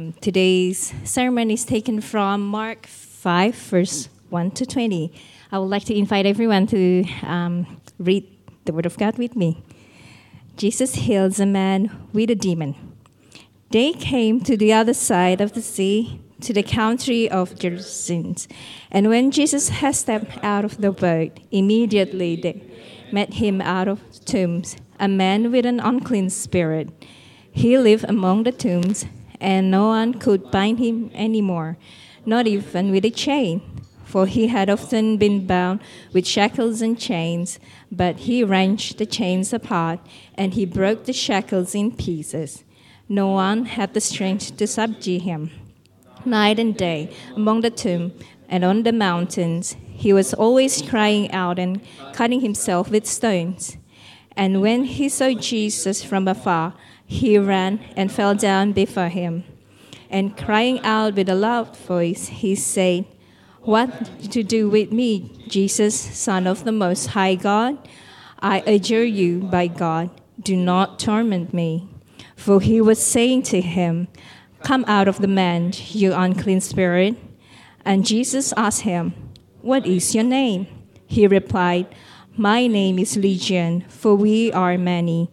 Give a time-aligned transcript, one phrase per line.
[0.00, 5.12] Um, today's sermon is taken from Mark 5, verse 1 to 20.
[5.52, 8.26] I would like to invite everyone to um, read
[8.64, 9.62] the Word of God with me.
[10.56, 12.76] Jesus heals a man with a demon.
[13.68, 18.46] They came to the other side of the sea, to the country of Gerasenes.
[18.90, 22.62] And when Jesus had stepped out of the boat, immediately they
[23.12, 26.88] met him out of tombs, a man with an unclean spirit.
[27.52, 29.04] He lived among the tombs,
[29.40, 31.78] and no one could bind him anymore,
[32.26, 33.62] not even with a chain,
[34.04, 35.80] for he had often been bound
[36.12, 37.58] with shackles and chains.
[37.90, 40.00] But he wrenched the chains apart,
[40.34, 42.64] and he broke the shackles in pieces.
[43.08, 45.50] No one had the strength to subdue him.
[46.24, 48.12] Night and day, among the tomb
[48.48, 51.80] and on the mountains, he was always crying out and
[52.12, 53.76] cutting himself with stones.
[54.36, 56.74] And when he saw Jesus from afar,
[57.10, 59.42] he ran and fell down before him.
[60.08, 63.04] And crying out with a loud voice, he said,
[63.62, 63.90] What
[64.30, 67.76] to do with me, Jesus, Son of the Most High God?
[68.38, 71.88] I adjure you by God, do not torment me.
[72.36, 74.06] For he was saying to him,
[74.62, 77.16] Come out of the man, you unclean spirit.
[77.84, 79.14] And Jesus asked him,
[79.62, 80.68] What is your name?
[81.08, 81.92] He replied,
[82.36, 85.28] My name is Legion, for we are many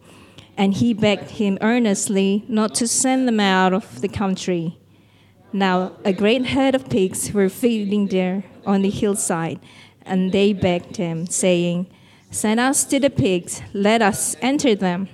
[0.58, 4.76] and he begged him earnestly not to send them out of the country.
[5.52, 9.60] Now a great herd of pigs were feeding there on the hillside,
[10.02, 11.86] and they begged him, saying,
[12.30, 15.08] Send us to the pigs, let us enter them.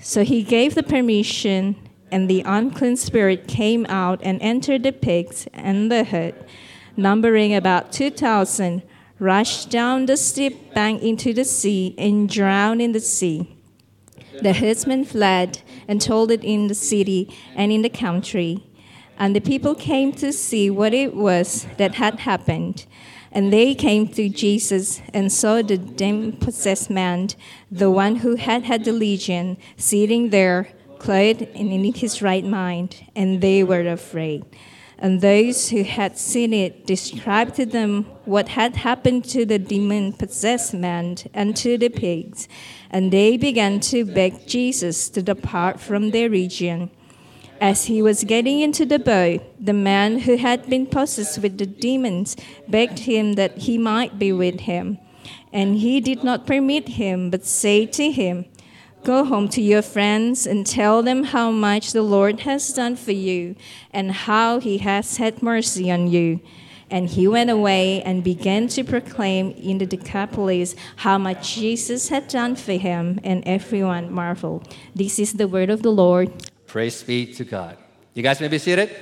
[0.00, 1.74] So he gave the permission,
[2.12, 6.34] and the unclean spirit came out and entered the pigs and the herd,
[6.96, 8.82] numbering about 2,000,
[9.18, 13.51] rushed down the steep bank into the sea and drowned in the sea.
[14.40, 18.64] The herdsmen fled and told it in the city and in the country.
[19.18, 22.86] And the people came to see what it was that had happened.
[23.30, 27.28] And they came to Jesus and saw the demon possessed man,
[27.70, 30.68] the one who had had the legion, sitting there,
[30.98, 33.06] clothed and in his right mind.
[33.14, 34.44] And they were afraid.
[35.02, 40.12] And those who had seen it described to them what had happened to the demon
[40.12, 42.46] possessed man and to the pigs.
[42.88, 46.88] And they began to beg Jesus to depart from their region.
[47.60, 51.66] As he was getting into the boat, the man who had been possessed with the
[51.66, 52.36] demons
[52.68, 54.98] begged him that he might be with him.
[55.52, 58.44] And he did not permit him, but said to him,
[59.04, 63.10] Go home to your friends and tell them how much the Lord has done for
[63.10, 63.56] you
[63.92, 66.38] and how he has had mercy on you.
[66.88, 72.28] And he went away and began to proclaim in the Decapolis how much Jesus had
[72.28, 74.72] done for him, and everyone marveled.
[74.94, 76.30] This is the word of the Lord.
[76.66, 77.78] Praise be to God.
[78.14, 78.94] You guys may be seated.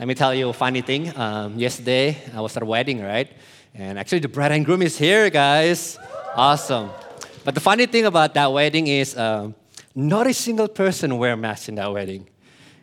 [0.00, 1.16] Let me tell you a funny thing.
[1.16, 3.30] Um, yesterday, I was at a wedding, right?
[3.74, 5.96] And actually, the bride and groom is here, guys.
[6.34, 6.90] Awesome.
[7.44, 9.54] But the funny thing about that wedding is um,
[9.94, 12.26] not a single person wear mask in that wedding.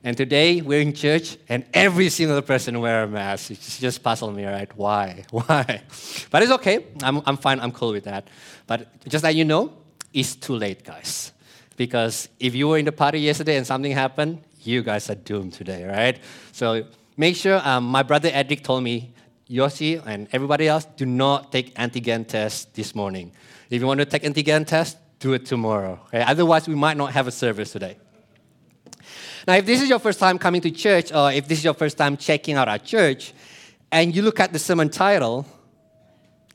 [0.04, 3.52] And today we're in church and every single person wear a mask.
[3.52, 4.70] It just puzzled me, right?
[4.78, 5.26] Why?
[5.32, 5.82] Why?
[6.30, 6.86] But it's okay.
[7.02, 7.60] I'm, I'm fine.
[7.60, 8.28] I'm cool with that.
[8.68, 9.74] But just that you know,
[10.14, 11.32] it's too late, guys.
[11.76, 15.54] Because if you were in the party yesterday and something happened, you guys are doomed
[15.54, 16.20] today, right?
[16.52, 16.86] So
[17.18, 19.12] make sure, um, my brother Edric told me,
[19.50, 23.32] Yossi and everybody else, do not take antigen test this morning.
[23.70, 26.00] If you want to take antigen test, do it tomorrow.
[26.08, 26.22] Okay?
[26.22, 27.98] Otherwise, we might not have a service today.
[29.48, 31.74] Now, if this is your first time coming to church, or if this is your
[31.74, 33.34] first time checking out our church,
[33.92, 35.46] and you look at the sermon title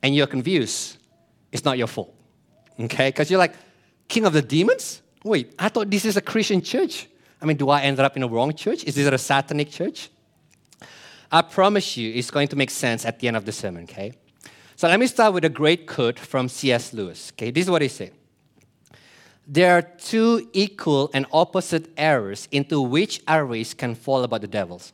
[0.03, 0.97] and you're confused,
[1.51, 2.13] it's not your fault.
[2.79, 3.09] Okay?
[3.09, 3.55] Because you're like,
[4.07, 5.01] King of the Demons?
[5.23, 7.07] Wait, I thought this is a Christian church.
[7.41, 8.83] I mean, do I end up in a wrong church?
[8.83, 10.09] Is this a satanic church?
[11.31, 14.13] I promise you, it's going to make sense at the end of the sermon, okay?
[14.81, 16.91] So let me start with a great quote from C.S.
[16.91, 17.31] Lewis.
[17.35, 18.13] Okay, this is what he said.
[19.45, 24.47] There are two equal and opposite errors into which our race can fall about the
[24.47, 24.91] devils.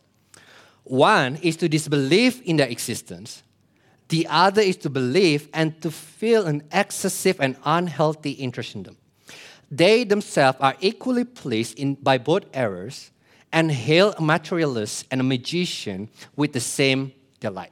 [0.83, 3.43] One is to disbelieve in their existence.
[4.09, 8.97] The other is to believe and to feel an excessive and unhealthy interest in them.
[9.71, 13.11] They themselves are equally pleased in, by both errors
[13.53, 17.71] and hail a materialist and a magician with the same delight.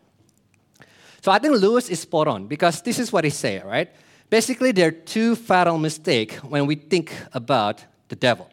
[1.26, 3.90] So I think Lewis is spot on because this is what he said, right?
[4.30, 8.48] Basically, there are two fatal mistakes when we think about the devil.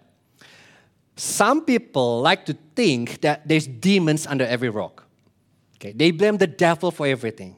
[1.14, 5.04] Some people like to think that there's demons under every rock.
[5.76, 7.56] Okay, they blame the devil for everything.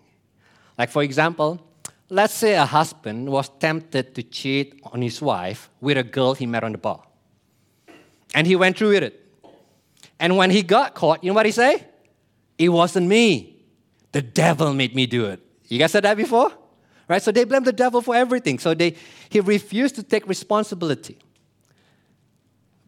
[0.77, 1.65] Like for example,
[2.09, 6.45] let's say a husband was tempted to cheat on his wife with a girl he
[6.45, 7.05] met on the bar.
[8.35, 9.25] And he went through with it.
[10.19, 11.87] And when he got caught, you know what he say?
[12.59, 13.54] It wasn't me.
[14.15, 15.41] The devil made me do it.
[15.67, 16.53] You guys said that before?
[17.09, 17.21] Right?
[17.21, 18.61] So they blame the devil for everything.
[18.61, 18.95] So they,
[19.29, 21.19] he refused to take responsibility.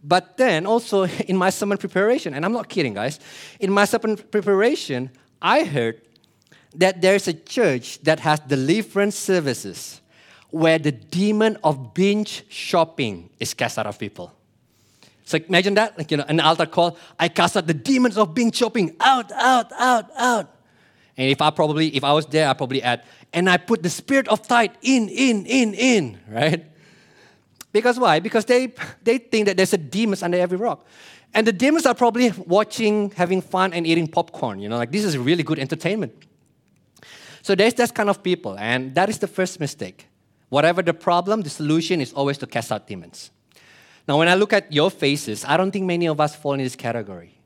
[0.04, 3.18] But then also in my sermon preparation, and I'm not kidding, guys,
[3.58, 5.10] in my sermon preparation,
[5.42, 6.00] I heard
[6.76, 10.00] that there's a church that has deliverance services
[10.50, 14.32] where the demon of binge shopping is cast out of people.
[15.24, 18.32] So imagine that, like you know, an altar call, I cast out the demons of
[18.32, 20.55] binge shopping, out, out, out, out.
[21.16, 23.02] And if I probably, if I was there, I probably add,
[23.32, 26.64] and I put the spirit of tithe in, in, in, in, right?
[27.72, 28.20] Because why?
[28.20, 28.72] Because they
[29.02, 30.86] they think that there's a demons under every rock.
[31.34, 34.60] And the demons are probably watching, having fun, and eating popcorn.
[34.60, 36.14] You know, like this is really good entertainment.
[37.42, 40.06] So there's that kind of people, and that is the first mistake.
[40.48, 43.30] Whatever the problem, the solution is always to cast out demons.
[44.08, 46.60] Now, when I look at your faces, I don't think many of us fall in
[46.60, 47.38] this category.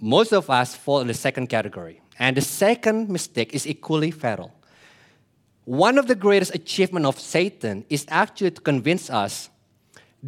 [0.00, 2.00] Most of us fall in the second category.
[2.18, 4.52] And the second mistake is equally fatal.
[5.64, 9.48] One of the greatest achievements of Satan is actually to convince us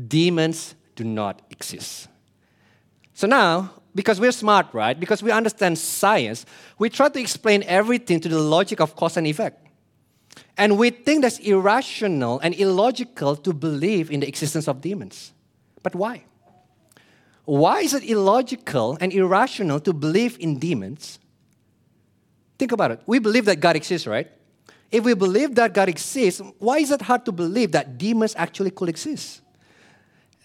[0.08, 2.08] demons do not exist.
[3.14, 4.98] So now, because we're smart, right?
[4.98, 6.46] Because we understand science,
[6.78, 9.64] we try to explain everything to the logic of cause and effect.
[10.56, 15.32] And we think that's irrational and illogical to believe in the existence of demons.
[15.82, 16.24] But why?
[17.44, 21.18] Why is it illogical and irrational to believe in demons?
[22.58, 23.00] Think about it.
[23.06, 24.30] We believe that God exists, right?
[24.90, 28.70] If we believe that God exists, why is it hard to believe that demons actually
[28.70, 29.40] could exist?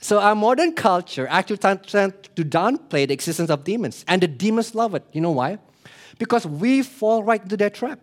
[0.01, 4.73] So our modern culture actually tends to downplay the existence of demons, and the demons
[4.73, 5.03] love it.
[5.11, 5.59] You know why?
[6.17, 7.99] Because we fall right into their trap.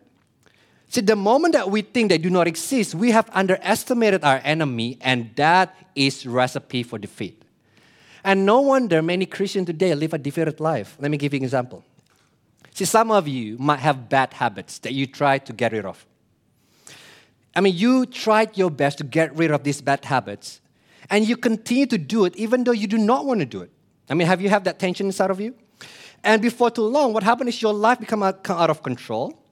[0.88, 4.98] See, the moment that we think they do not exist, we have underestimated our enemy,
[5.00, 7.42] and that is recipe for defeat.
[8.22, 10.96] And no wonder many Christians today live a defeated life.
[11.00, 11.82] Let me give you an example.
[12.76, 16.04] See, some of you might have bad habits that you try to get rid of.
[17.54, 20.60] I mean, you tried your best to get rid of these bad habits,
[21.08, 23.70] and you continue to do it even though you do not want to do it.
[24.10, 25.54] I mean, have you had that tension inside of you?
[26.22, 29.42] And before too long, what happened is your life become out of control,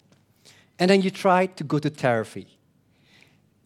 [0.78, 2.46] and then you try to go to therapy.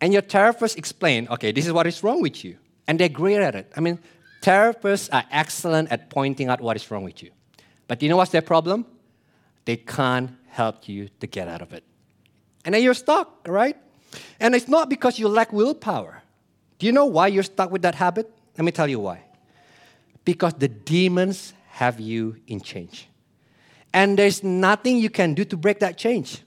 [0.00, 2.58] And your therapist explain, okay, this is what is wrong with you.
[2.87, 3.72] And they're great at it.
[3.76, 3.99] I mean,
[4.40, 7.32] therapists are excellent at pointing out what is wrong with you.
[7.88, 8.87] But you know what's their problem?
[9.69, 11.85] They can't help you to get out of it.
[12.65, 13.76] And then you're stuck, right?
[14.41, 16.23] And it's not because you lack willpower.
[16.79, 18.32] Do you know why you're stuck with that habit?
[18.56, 19.25] Let me tell you why.
[20.25, 23.09] Because the demons have you in change.
[23.93, 26.41] And there's nothing you can do to break that change.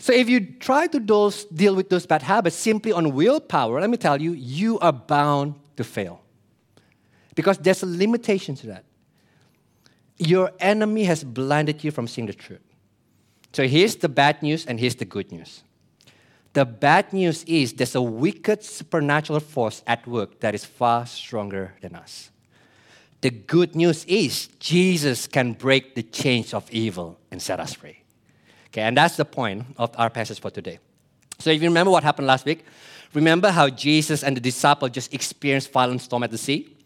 [0.00, 3.90] So if you try to those, deal with those bad habits simply on willpower, let
[3.90, 6.20] me tell you, you are bound to fail.
[7.36, 8.84] Because there's a limitation to that.
[10.20, 12.60] Your enemy has blinded you from seeing the truth.
[13.52, 15.62] So here's the bad news and here's the good news.
[16.52, 21.74] The bad news is there's a wicked supernatural force at work that is far stronger
[21.80, 22.30] than us.
[23.22, 28.02] The good news is Jesus can break the chains of evil and set us free.
[28.68, 30.80] Okay, and that's the point of our passage for today.
[31.38, 32.64] So if you remember what happened last week,
[33.14, 36.76] remember how Jesus and the disciple just experienced violent storm at the sea?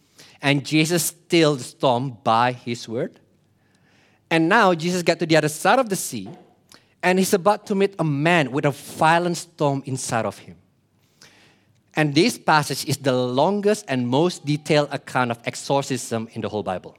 [0.41, 3.19] And Jesus stilled the storm by his word.
[4.31, 6.29] And now Jesus got to the other side of the sea
[7.03, 10.56] and he's about to meet a man with a violent storm inside of him.
[11.94, 16.63] And this passage is the longest and most detailed account of exorcism in the whole
[16.63, 16.96] Bible.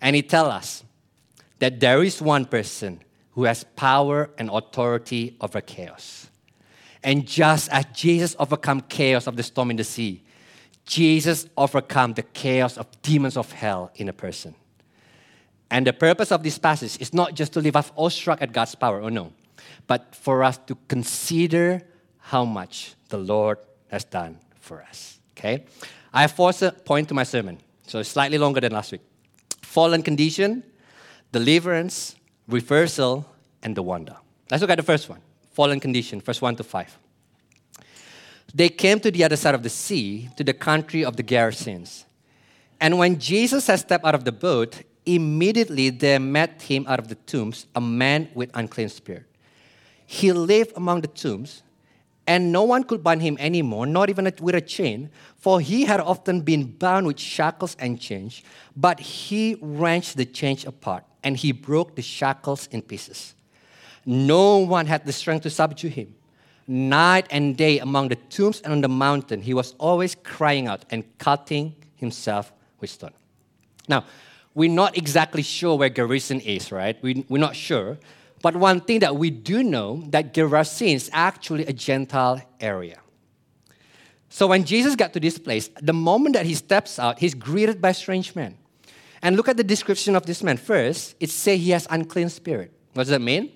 [0.00, 0.84] And it tells us
[1.58, 3.00] that there is one person
[3.32, 6.28] who has power and authority over chaos.
[7.02, 10.22] And just as Jesus overcame chaos of the storm in the sea,
[10.86, 14.54] Jesus overcome the chaos of demons of hell in a person.
[15.72, 18.74] And the purpose of this passage is not just to leave us awestruck at God's
[18.74, 19.32] power, oh no,
[19.86, 21.80] but for us to consider
[22.18, 23.56] how much the Lord
[23.88, 25.18] has done for us.
[25.34, 25.64] Okay?
[26.12, 26.52] I have four
[26.84, 29.00] points to my sermon, so slightly longer than last week.
[29.62, 30.62] Fallen condition,
[31.32, 33.24] deliverance, reversal,
[33.62, 34.16] and the wonder.
[34.50, 35.22] Let's look at the first one.
[35.52, 36.98] Fallen condition, verse 1 to 5.
[38.54, 42.04] They came to the other side of the sea, to the country of the Gerasenes.
[42.78, 47.08] And when Jesus had stepped out of the boat, Immediately there met him out of
[47.08, 49.24] the tombs a man with unclean spirit.
[50.06, 51.62] He lived among the tombs,
[52.26, 55.98] and no one could bind him anymore, not even with a chain, for he had
[55.98, 58.42] often been bound with shackles and chains.
[58.76, 63.34] But he wrenched the chains apart, and he broke the shackles in pieces.
[64.06, 66.14] No one had the strength to subdue him.
[66.68, 70.84] Night and day among the tombs and on the mountain, he was always crying out
[70.90, 73.12] and cutting himself with stone.
[73.88, 74.04] Now,
[74.54, 76.96] we're not exactly sure where Gerasene is, right?
[77.02, 77.98] We, we're not sure.
[78.42, 82.98] But one thing that we do know that Gerasene is actually a Gentile area.
[84.28, 87.80] So when Jesus got to this place, the moment that he steps out, he's greeted
[87.80, 88.56] by strange men.
[89.20, 90.56] And look at the description of this man.
[90.56, 92.72] First, it says he has unclean spirit.
[92.94, 93.52] What does that mean?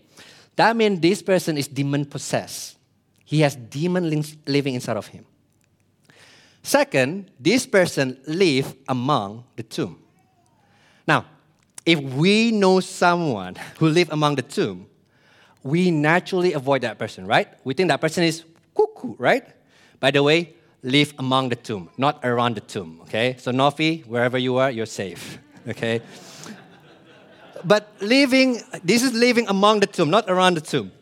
[0.55, 2.79] That means this person is demon possessed.
[3.25, 5.27] He has demon living inside of him.
[6.63, 9.99] Second, this person live among the tomb.
[11.07, 11.27] Now,
[11.85, 14.87] if we know someone who live among the tomb,
[15.63, 17.49] we naturally avoid that person, right?
[17.65, 18.45] We think that person is
[18.75, 19.45] cuckoo, right?
[19.99, 23.37] By the way, live among the tomb, not around the tomb, okay?
[23.39, 26.03] So Nofi, wherever you are, you're safe, okay?
[27.65, 30.93] but living, this is living among the tomb, not around the tomb.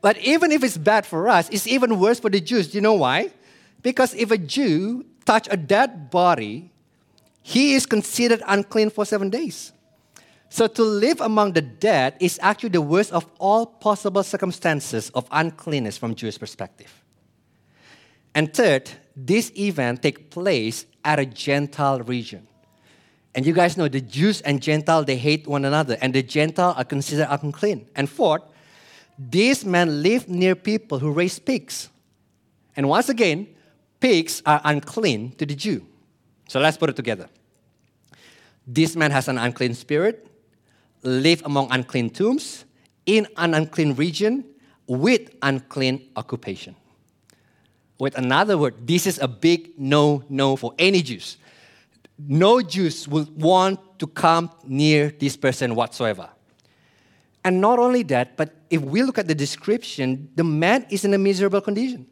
[0.00, 2.68] But even if it's bad for us, it's even worse for the Jews.
[2.68, 3.30] Do you know why?
[3.82, 6.70] Because if a Jew touch a dead body,
[7.48, 9.72] he is considered unclean for seven days.
[10.50, 15.26] So to live among the dead is actually the worst of all possible circumstances of
[15.30, 16.92] uncleanness from Jewish perspective.
[18.34, 22.46] And third, this event take place at a Gentile region.
[23.34, 26.74] And you guys know the Jews and Gentile they hate one another, and the Gentile
[26.76, 27.88] are considered unclean.
[27.96, 28.42] And fourth,
[29.18, 31.88] these men live near people who raise pigs.
[32.76, 33.48] And once again,
[34.00, 35.86] pigs are unclean to the Jew.
[36.46, 37.30] So let's put it together.
[38.70, 40.28] This man has an unclean spirit,
[41.02, 42.66] live among unclean tombs,
[43.06, 44.44] in an unclean region,
[44.86, 46.76] with unclean occupation.
[47.98, 51.38] With another word, this is a big no no for any Jews.
[52.18, 56.28] No Jews would want to come near this person whatsoever.
[57.42, 61.14] And not only that, but if we look at the description, the man is in
[61.14, 62.06] a miserable condition.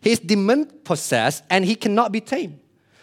[0.00, 2.61] He's demon possessed and he cannot be tamed.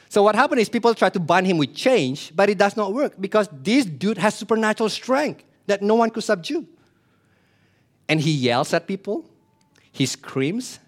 [0.10, 2.94] So what happened is people try to bind him with chains, but it does not
[2.94, 6.68] work because this dude has supernatural strength that no one could subdue.
[8.08, 9.24] And he yells at people,
[9.92, 10.80] he screams,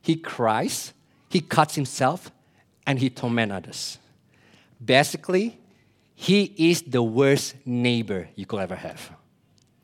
[0.00, 0.94] he cries,
[1.28, 2.32] he cuts himself,
[2.86, 3.98] and he torments others.
[4.82, 5.58] Basically,
[6.14, 9.12] he is the worst neighbor you could ever have.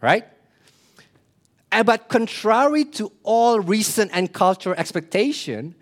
[0.01, 0.25] Right?
[1.71, 5.75] But contrary to all recent and cultural expectation,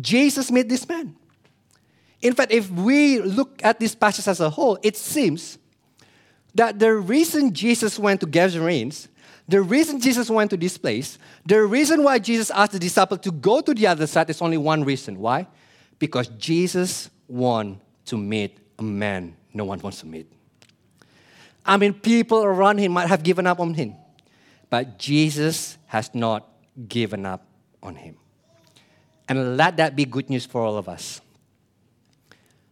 [0.00, 1.14] Jesus made this man.
[2.24, 5.58] In fact, if we look at this passage as a whole, it seems
[6.54, 9.08] that the reason Jesus went to Gadarenes,
[9.46, 13.30] the reason Jesus went to this place, the reason why Jesus asked the disciples to
[13.30, 15.18] go to the other side is only one reason.
[15.18, 15.46] Why?
[15.98, 20.26] Because Jesus wanted to meet a man no one wants to meet.
[21.64, 23.94] I mean, people around him might have given up on him,
[24.68, 26.48] but Jesus has not
[26.88, 27.46] given up
[27.82, 28.16] on him.
[29.28, 31.20] And let that be good news for all of us.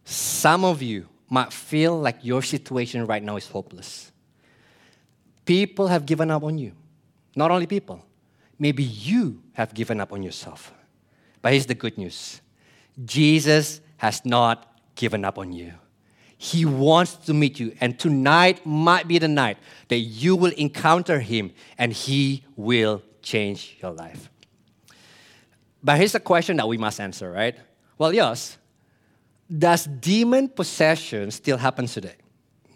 [0.05, 4.11] Some of you might feel like your situation right now is hopeless.
[5.45, 6.73] People have given up on you.
[7.35, 8.05] Not only people,
[8.59, 10.73] maybe you have given up on yourself.
[11.41, 12.41] But here's the good news
[13.05, 15.73] Jesus has not given up on you.
[16.37, 19.57] He wants to meet you, and tonight might be the night
[19.87, 24.29] that you will encounter Him and He will change your life.
[25.81, 27.55] But here's a question that we must answer, right?
[27.97, 28.57] Well, yes,
[29.57, 32.15] does demon possession still happen today?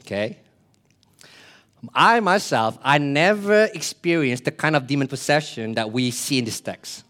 [0.02, 0.38] Okay.
[1.94, 6.60] I myself, I never experienced the kind of demon possession that we see in this
[6.60, 7.04] text.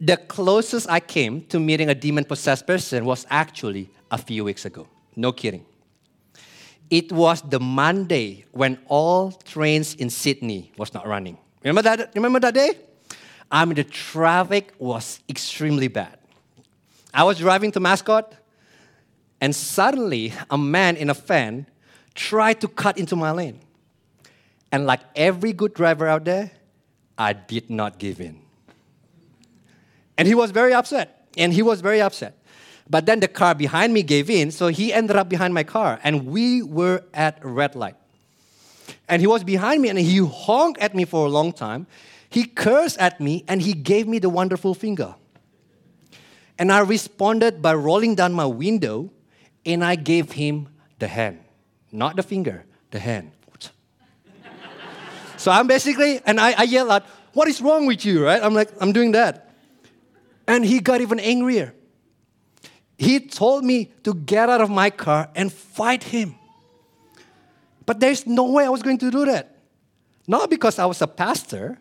[0.00, 4.64] The closest I came to meeting a demon possessed person was actually a few weeks
[4.64, 4.88] ago.
[5.16, 5.64] No kidding.
[6.90, 11.38] It was the Monday when all trains in Sydney was not running.
[11.62, 12.12] Remember that?
[12.14, 12.78] Remember that day?
[13.50, 16.18] I mean, the traffic was extremely bad.
[17.14, 18.34] I was driving to Mascot,
[19.40, 21.66] and suddenly a man in a van
[22.14, 23.60] tried to cut into my lane.
[24.72, 26.50] And like every good driver out there,
[27.16, 28.40] I did not give in.
[30.18, 31.28] And he was very upset.
[31.36, 32.36] And he was very upset.
[32.90, 36.00] But then the car behind me gave in, so he ended up behind my car,
[36.02, 37.96] and we were at red light.
[39.08, 41.86] And he was behind me, and he honked at me for a long time.
[42.28, 45.14] He cursed at me, and he gave me the wonderful finger.
[46.58, 49.10] And I responded by rolling down my window
[49.66, 50.68] and I gave him
[50.98, 51.40] the hand.
[51.90, 53.32] Not the finger, the hand.
[55.36, 58.42] so I'm basically, and I, I yell out, What is wrong with you, right?
[58.42, 59.50] I'm like, I'm doing that.
[60.46, 61.74] And he got even angrier.
[62.96, 66.36] He told me to get out of my car and fight him.
[67.86, 69.56] But there's no way I was going to do that.
[70.26, 71.78] Not because I was a pastor,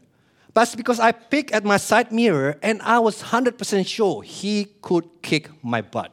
[0.54, 5.08] but because I peeked at my side mirror and I was 100% sure he could
[5.22, 6.12] kick my butt.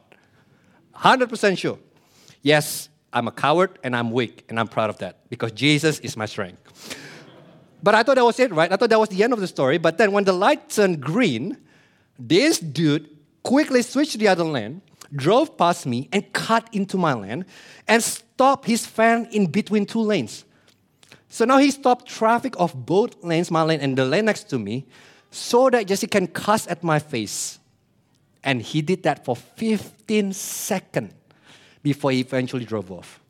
[0.95, 1.77] 100% sure.
[2.41, 6.15] Yes, I'm a coward and I'm weak, and I'm proud of that because Jesus is
[6.17, 6.97] my strength.
[7.83, 8.71] but I thought that was it, right?
[8.71, 9.77] I thought that was the end of the story.
[9.77, 11.57] But then when the light turned green,
[12.17, 13.09] this dude
[13.43, 14.81] quickly switched to the other lane,
[15.15, 17.45] drove past me, and cut into my lane
[17.87, 20.45] and stopped his van in between two lanes.
[21.31, 24.59] So now he stopped traffic of both lanes, my lane and the lane next to
[24.59, 24.85] me,
[25.31, 27.57] so that Jesse can cuss at my face.
[28.43, 31.13] And he did that for 15 seconds
[31.81, 33.21] before he eventually drove off.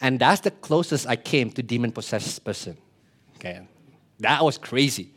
[0.00, 2.76] And that's the closest I came to demon possessed person.
[3.36, 3.66] Okay.
[4.20, 5.10] That was crazy.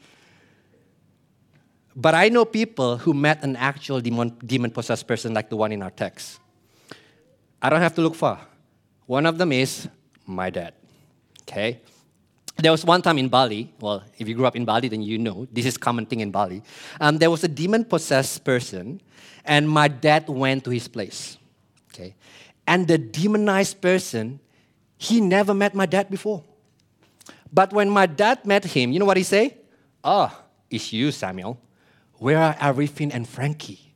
[1.95, 5.71] But I know people who met an actual demon, demon possessed person like the one
[5.71, 6.39] in our text.
[7.61, 8.41] I don't have to look far.
[9.05, 9.87] One of them is
[10.25, 10.73] my dad.
[11.47, 11.81] Okay?
[12.57, 15.17] There was one time in Bali, well, if you grew up in Bali, then you
[15.17, 16.63] know this is common thing in Bali.
[17.01, 19.01] Um, there was a demon possessed person,
[19.43, 21.37] and my dad went to his place.
[21.93, 22.15] Okay?
[22.65, 24.39] And the demonized person,
[24.97, 26.43] he never met my dad before.
[27.51, 29.57] But when my dad met him, you know what he say?
[30.03, 30.31] Oh,
[30.69, 31.59] it's you, Samuel.
[32.13, 33.93] Where are Arifin and Frankie?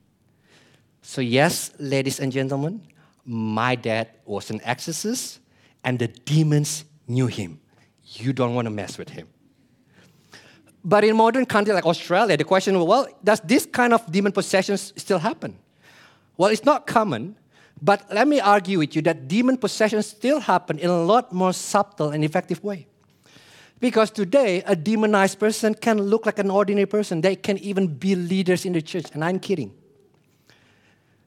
[1.02, 2.82] So, yes, ladies and gentlemen,
[3.26, 5.40] my dad was an exorcist,
[5.84, 7.60] and the demons knew him.
[8.04, 9.28] You don't want to mess with him.
[10.84, 14.32] But in modern country like Australia, the question was, well, does this kind of demon
[14.32, 15.58] possession still happen?
[16.38, 17.36] Well, it's not common,
[17.82, 21.52] but let me argue with you that demon possession still happen in a lot more
[21.54, 22.88] subtle and effective way.
[23.80, 27.22] Because today, a demonized person can look like an ordinary person.
[27.22, 29.06] They can even be leaders in the church.
[29.14, 29.74] And I'm kidding.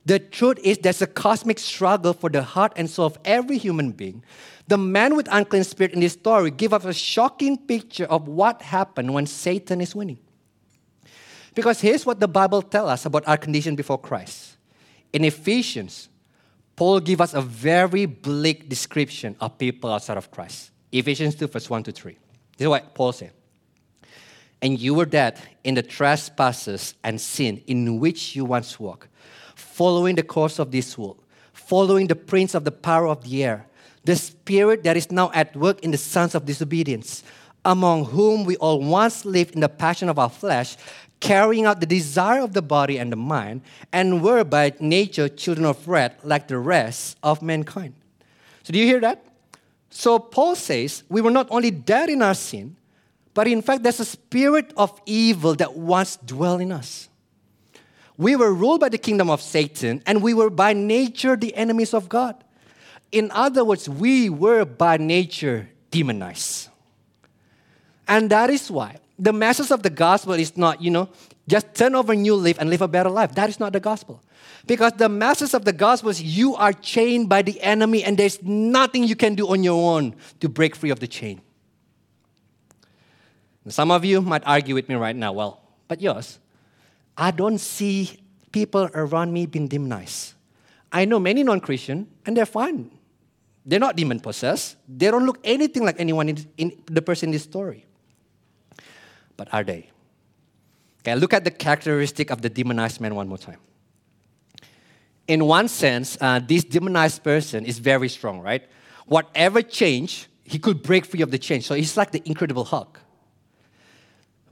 [0.04, 3.92] The truth is, there's a cosmic struggle for the heart and soul of every human
[3.92, 4.24] being.
[4.66, 8.62] The man with unclean spirit in this story give us a shocking picture of what
[8.62, 10.18] happened when Satan is winning.
[11.54, 14.56] Because here's what the Bible tells us about our condition before Christ.
[15.12, 16.08] In Ephesians,
[16.74, 20.70] Paul gives us a very bleak description of people outside of Christ.
[20.90, 22.16] Ephesians 2, verse 1 to 3.
[22.56, 23.32] This is what Paul said.
[24.62, 29.08] And you were dead in the trespasses and sin in which you once walked,
[29.72, 31.18] following the course of this world,
[31.52, 33.66] following the prince of the power of the air,
[34.04, 37.22] the spirit that is now at work in the sons of disobedience,
[37.64, 40.76] among whom we all once lived in the passion of our flesh,
[41.20, 45.64] carrying out the desire of the body and the mind, and were by nature children
[45.64, 47.94] of wrath like the rest of mankind.
[48.64, 49.24] So, do you hear that?
[49.92, 52.76] So Paul says we were not only dead in our sin,
[53.34, 57.08] but in fact, there's a spirit of evil that once dwelled in us.
[58.22, 61.92] We were ruled by the kingdom of Satan, and we were by nature the enemies
[61.92, 62.36] of God.
[63.10, 66.68] In other words, we were by nature demonized.
[68.06, 71.08] And that is why the message of the gospel is not, you know,
[71.48, 73.34] just turn over a new leaf and live a better life.
[73.34, 74.22] That is not the gospel.
[74.68, 78.40] Because the message of the gospel is you are chained by the enemy and there's
[78.40, 81.40] nothing you can do on your own to break free of the chain.
[83.68, 86.38] Some of you might argue with me right now, well, but yours,
[87.22, 88.18] I don't see
[88.50, 90.34] people around me being demonized.
[90.90, 92.90] I know many non Christian and they're fine.
[93.64, 94.76] They're not demon possessed.
[94.88, 97.86] They don't look anything like anyone in, in the person in this story.
[99.36, 99.88] But are they?
[101.00, 103.58] Okay, look at the characteristic of the demonized man one more time
[105.28, 108.62] in one sense, uh, this demonized person is very strong, right?
[109.06, 111.66] Whatever change, he could break free of the change.
[111.66, 113.00] So he's like the incredible Hulk.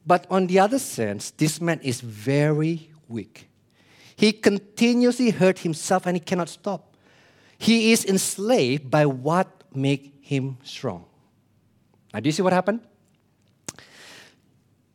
[0.07, 3.49] But on the other sense, this man is very weak.
[4.17, 6.97] He continuously hurt himself and he cannot stop.
[7.59, 11.05] He is enslaved by what make him strong.
[12.13, 12.81] Now, do you see what happened?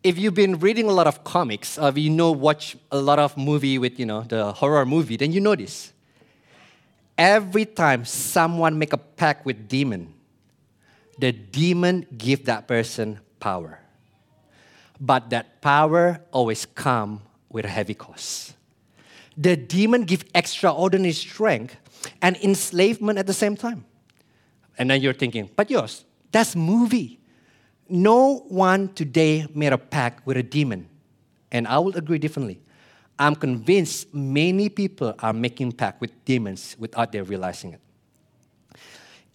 [0.06, 3.18] if you've been reading a lot of comics, or if you know watch a lot
[3.18, 5.92] of movie with you know the horror movie, then you know this.
[7.18, 10.14] Every time someone make a pact with demon,
[11.18, 13.80] the demon give that person power.
[15.00, 18.56] But that power always come with a heavy cost.
[19.38, 21.78] The demon give extraordinary strength
[22.22, 23.86] and enslavement at the same time.
[24.78, 27.20] And then you're thinking, but yours, that's movie.
[27.88, 30.88] No one today made a pact with a demon.
[31.52, 32.62] And I will agree differently.
[33.18, 37.80] I'm convinced many people are making pact with demons without their realizing it.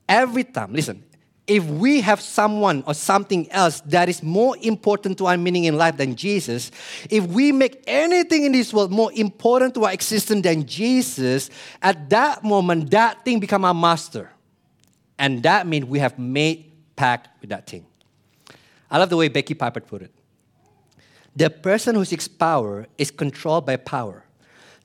[0.08, 1.02] Every time, listen,
[1.50, 5.76] if we have someone or something else that is more important to our meaning in
[5.76, 6.70] life than Jesus,
[7.10, 11.50] if we make anything in this world more important to our existence than Jesus,
[11.82, 14.30] at that moment that thing become our master.
[15.18, 17.84] And that means we have made pact with that thing.
[18.88, 20.12] I love the way Becky Pippert put it.
[21.34, 24.22] The person who seeks power is controlled by power.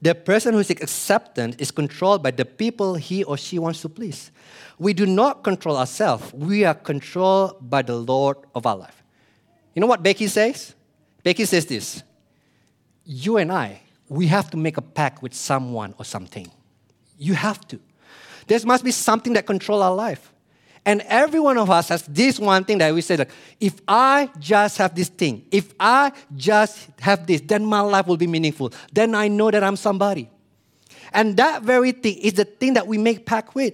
[0.01, 3.89] The person who seeks acceptance is controlled by the people he or she wants to
[3.89, 4.31] please.
[4.77, 9.03] We do not control ourselves, we are controlled by the Lord of our life.
[9.73, 10.75] You know what Becky says?
[11.23, 12.03] Becky says this
[13.03, 16.51] You and I, we have to make a pact with someone or something.
[17.17, 17.79] You have to.
[18.47, 20.31] There must be something that control our life.
[20.85, 24.29] And every one of us has this one thing that we say, like, if I
[24.37, 28.71] just have this thing, if I just have this, then my life will be meaningful.
[28.93, 30.29] Then I know that I'm somebody.
[31.11, 33.73] And that very thing is the thing that we make pact with.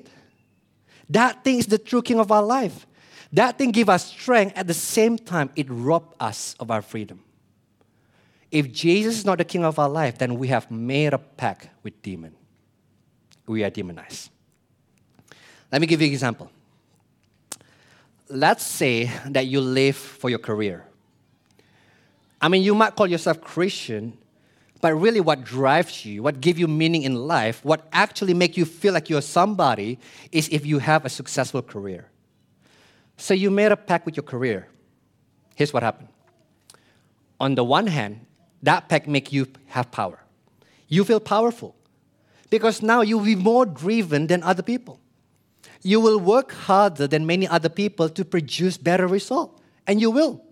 [1.10, 2.88] That thing is the true king of our life.
[3.34, 4.58] That thing gives us strength.
[4.58, 7.21] At the same time, it robs us of our freedom.
[8.52, 11.69] If Jesus is not the king of our life, then we have made a pact
[11.84, 12.36] with demon.
[13.47, 14.30] We are demonized.
[15.71, 16.52] Let me give you an example
[18.32, 20.86] let's say that you live for your career.
[22.41, 24.17] I mean, you might call yourself Christian,
[24.82, 28.65] but really what drives you, what gives you meaning in life, what actually makes you
[28.65, 30.00] feel like you're somebody
[30.32, 32.08] is if you have a successful career.
[33.17, 34.67] So you made a pact with your career.
[35.56, 36.08] Here's what happened.
[37.39, 38.26] On the one hand,
[38.63, 40.20] that pact makes you have power.
[40.88, 41.76] You feel powerful
[42.50, 45.00] because now you'll be more driven than other people
[45.84, 49.60] you will work harder than many other people to produce better result.
[49.88, 50.44] And you will.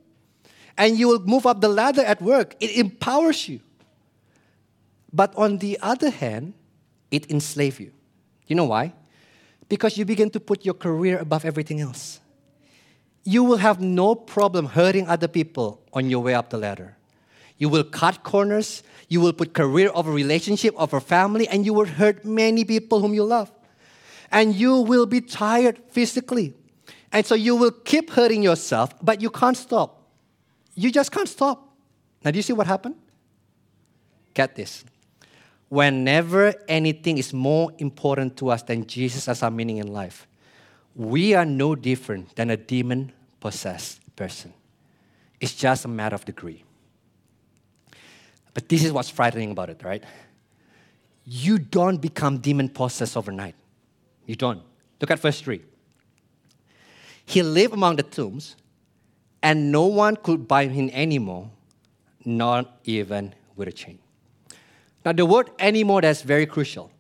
[0.78, 2.56] And you will move up the ladder at work.
[2.60, 3.60] It empowers you.
[5.13, 6.54] But on the other hand,
[7.12, 7.92] it enslaves you.
[8.48, 8.94] You know why?
[9.68, 12.20] Because you begin to put your career above everything else.
[13.24, 16.96] You will have no problem hurting other people on your way up the ladder.
[17.58, 21.86] You will cut corners, you will put career over relationship, over family, and you will
[21.86, 23.52] hurt many people whom you love
[24.32, 26.54] and you will be tired physically.
[27.12, 30.04] And so you will keep hurting yourself, but you can't stop.
[30.76, 31.76] You just can't stop.
[32.24, 32.96] Now, do you see what happened?
[34.34, 34.86] Get this.
[35.70, 40.28] Whenever anything is more important to us than Jesus as our meaning in life,
[40.96, 44.54] we are no different than a demon possessed person.
[45.39, 46.63] It's just a matter of degree.
[48.54, 50.04] But this is what's frightening about it, right?
[51.24, 53.56] You don't become demon possessed overnight.
[54.30, 54.62] You don't.
[55.02, 55.60] Look at verse 3.
[57.26, 58.56] He lived among the tombs,
[59.42, 61.50] and no one could bind him anymore,
[62.24, 63.98] not even with a chain.
[65.04, 66.92] Now, the word anymore that's very crucial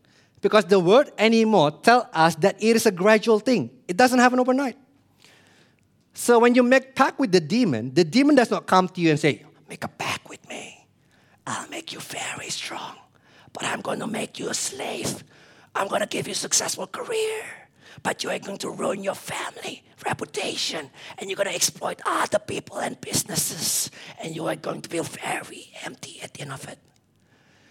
[0.41, 3.69] because the word anymore tells us that it is a gradual thing.
[3.87, 4.77] It doesn't happen overnight.
[6.15, 9.11] So when you make pact with the demon, the demon does not come to you
[9.11, 10.87] and say, Make a pact with me.
[11.45, 12.95] I'll make you very strong,
[13.53, 15.23] but I'm going to make you a slave
[15.79, 17.45] I'm going to give you a successful career,
[18.03, 22.37] but you are going to ruin your family reputation and you're going to exploit other
[22.37, 23.89] people and businesses
[24.21, 26.79] and you are going to feel very empty at the end of it.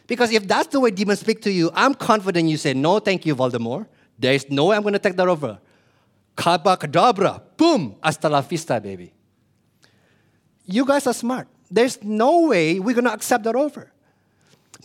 [0.07, 3.27] Because if that's the way demons speak to you, I'm confident you say, No, thank
[3.27, 3.87] you, Voldemort.
[4.19, 5.59] There is no way I'm going to take that over.
[6.35, 9.13] Kadabra, boom, hasta la vista, baby.
[10.65, 11.47] You guys are smart.
[11.71, 13.93] There's no way we're going to accept that over.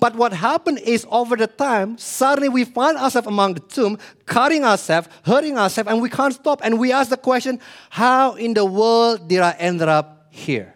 [0.03, 4.65] But what happened is over the time, suddenly we find ourselves among the tomb, cutting
[4.65, 6.59] ourselves, hurting ourselves, and we can't stop.
[6.61, 10.75] And we ask the question, how in the world did I end up here?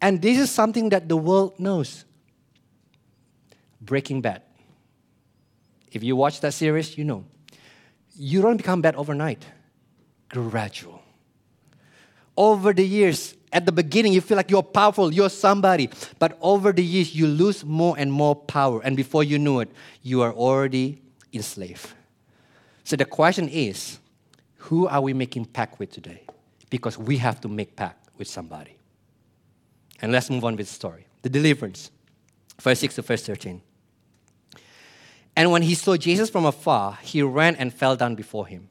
[0.00, 2.04] And this is something that the world knows.
[3.80, 4.42] Breaking Bad.
[5.90, 7.24] If you watch that series, you know.
[8.14, 9.44] You don't become bad overnight.
[10.28, 11.02] Gradual.
[12.36, 15.90] Over the years, at the beginning, you feel like you're powerful, you're somebody.
[16.18, 18.80] But over the years, you lose more and more power.
[18.82, 19.70] And before you know it,
[20.02, 21.00] you are already
[21.32, 21.88] enslaved.
[22.84, 23.98] So the question is
[24.56, 26.24] who are we making pact with today?
[26.70, 28.76] Because we have to make pact with somebody.
[30.00, 31.90] And let's move on with the story the deliverance.
[32.60, 33.60] Verse 6 to verse 13.
[35.36, 38.67] And when he saw Jesus from afar, he ran and fell down before him.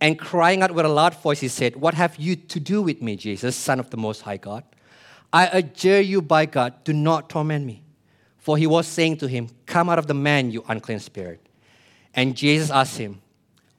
[0.00, 3.02] And crying out with a loud voice, he said, What have you to do with
[3.02, 4.64] me, Jesus, Son of the Most High God?
[5.32, 7.82] I adjure you by God, do not torment me.
[8.38, 11.46] For he was saying to him, Come out of the man, you unclean spirit.
[12.14, 13.20] And Jesus asked him,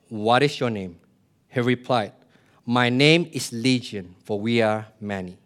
[0.09, 0.99] What is your name?
[1.49, 2.13] He replied,
[2.65, 5.37] My name is Legion, for we are many.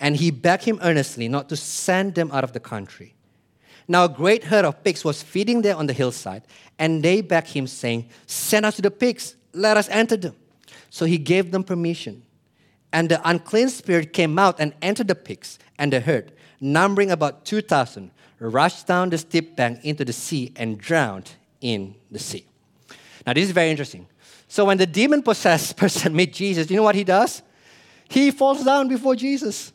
[0.00, 3.14] And he begged him earnestly not to send them out of the country.
[3.86, 6.42] Now a great herd of pigs was feeding there on the hillside,
[6.78, 10.34] and they begged him, saying, Send us to the pigs let us enter them.
[10.90, 12.22] So he gave them permission.
[12.92, 17.44] And the unclean spirit came out and entered the pigs and the herd, numbering about
[17.44, 22.46] 2,000, rushed down the steep bank into the sea and drowned in the sea.
[23.26, 24.06] Now, this is very interesting.
[24.48, 27.42] So, when the demon possessed person meets Jesus, you know what he does?
[28.08, 29.72] He falls down before Jesus.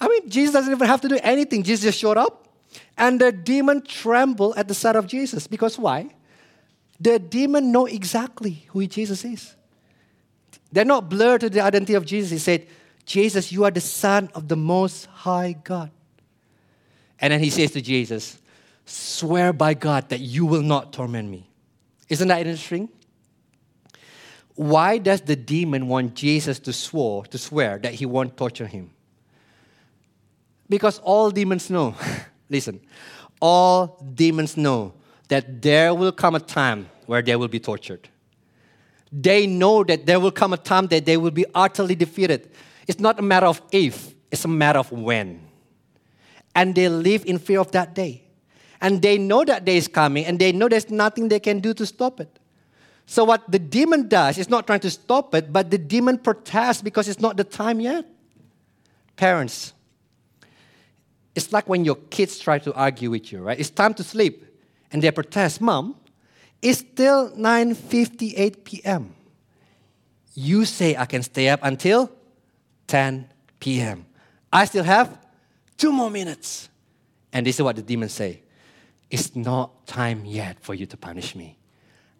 [0.00, 1.62] I mean, Jesus doesn't even have to do anything.
[1.62, 2.48] Jesus just showed up
[2.96, 5.46] And the demon trembled at the sight of Jesus.
[5.46, 6.10] Because why?
[7.00, 9.54] The demon know exactly who Jesus is.
[10.70, 12.30] They're not blurred to the identity of Jesus.
[12.30, 12.66] He said,
[13.06, 15.90] Jesus, you are the Son of the Most High God.
[17.18, 18.38] And then he says to Jesus,
[18.84, 21.48] Swear by God that you will not torment me.
[22.08, 22.88] Isn't that interesting?
[24.54, 28.90] Why does the demon want Jesus to swear, to swear that he won't torture him?
[30.68, 31.94] Because all demons know,
[32.50, 32.80] listen,
[33.40, 34.92] all demons know
[35.30, 38.08] that there will come a time where they will be tortured.
[39.12, 42.50] They know that there will come a time that they will be utterly defeated.
[42.86, 45.40] It's not a matter of if, it's a matter of when.
[46.54, 48.24] And they live in fear of that day.
[48.80, 51.74] And they know that day is coming, and they know there's nothing they can do
[51.74, 52.38] to stop it.
[53.06, 56.82] So, what the demon does is not trying to stop it, but the demon protests
[56.82, 58.06] because it's not the time yet.
[59.16, 59.74] Parents,
[61.34, 63.60] it's like when your kids try to argue with you, right?
[63.60, 64.49] It's time to sleep,
[64.92, 65.96] and they protest, Mom,
[66.62, 69.14] it's still 9:58 p.m.
[70.34, 72.10] You say I can stay up until
[72.86, 74.06] 10 p.m.
[74.52, 75.18] I still have
[75.76, 76.68] two more minutes.
[77.32, 78.42] And this is what the demons say.
[79.10, 81.56] It's not time yet for you to punish me.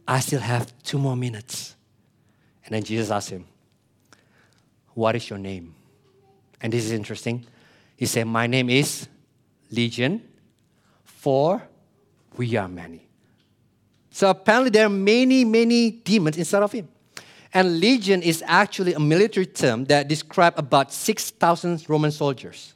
[0.06, 1.76] I still have two more minutes.
[2.64, 3.46] And then Jesus asked him,
[4.94, 5.74] What is your name?
[6.60, 7.46] And this is interesting.
[7.96, 9.08] He said, My name is
[9.70, 10.22] Legion,
[11.04, 11.62] for
[12.36, 13.06] we are many.
[14.10, 16.88] So apparently there are many, many demons inside of him.
[17.52, 22.74] And legion is actually a military term that describes about 6,000 Roman soldiers.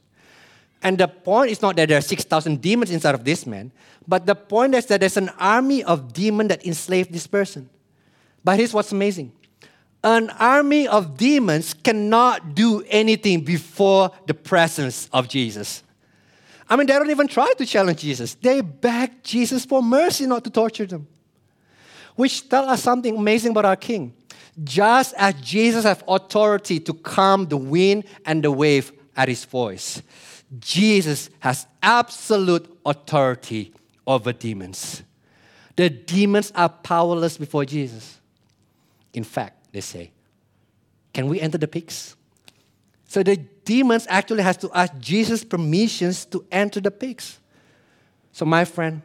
[0.83, 3.73] And the point is not that there are 6,000 demons inside of this man,
[4.07, 7.71] but the point is that there's an army of demons that enslaved this person.
[8.43, 9.33] But here's what's amazing
[10.05, 15.83] an army of demons cannot do anything before the presence of Jesus.
[16.75, 18.35] I mean, they don't even try to challenge Jesus.
[18.35, 21.07] They beg Jesus for mercy not to torture them
[22.17, 24.15] which tell us something amazing about our King.
[24.63, 30.01] Just as Jesus has authority to calm the wind and the wave at his voice,
[30.61, 33.73] Jesus has absolute authority
[34.07, 35.03] over demons.
[35.77, 38.21] The demons are powerless before Jesus.
[39.13, 40.13] In fact, they say,
[41.13, 42.15] Can we enter the pigs?
[43.15, 47.39] So the demons actually has to ask Jesus permissions to enter the pigs.
[48.33, 49.03] So my friend,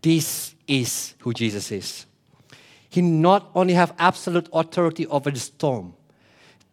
[0.00, 2.06] this is who Jesus is
[2.92, 5.94] he not only have absolute authority over the storm,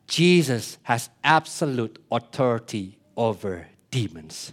[0.06, 4.52] Jesus has absolute authority over demons.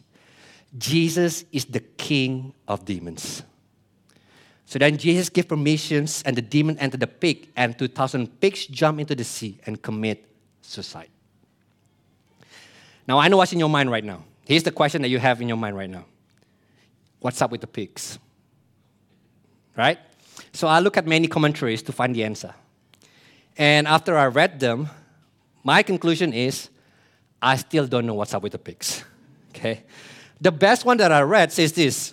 [0.79, 3.43] Jesus is the king of demons.
[4.67, 9.01] So then Jesus gave permissions, and the demon entered the pig, and 2,000 pigs jump
[9.01, 10.25] into the sea and commit
[10.63, 11.09] suicide.
[13.07, 14.25] Now, I know what's in your mind right now.
[14.45, 16.05] Here's the question that you have in your mind right now
[17.21, 18.19] What's up with the pigs?
[19.77, 19.99] Right?
[20.53, 22.55] So I look at many commentaries to find the answer.
[23.59, 24.89] And after I read them,
[25.65, 26.69] my conclusion is
[27.41, 29.05] I still don't know what's up with the pigs.
[29.57, 29.85] Okay?
[30.39, 32.13] The best one that I read says this.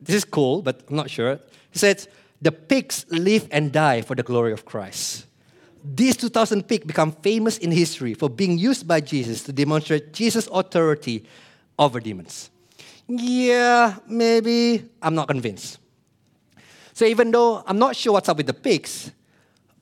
[0.00, 1.30] This is cool, but I'm not sure.
[1.30, 2.08] It says,
[2.40, 5.26] The pigs live and die for the glory of Christ.
[5.84, 10.48] These 2,000 pigs become famous in history for being used by Jesus to demonstrate Jesus'
[10.52, 11.24] authority
[11.78, 12.50] over demons.
[13.08, 14.88] Yeah, maybe.
[15.02, 15.78] I'm not convinced.
[16.92, 19.10] So even though I'm not sure what's up with the pigs,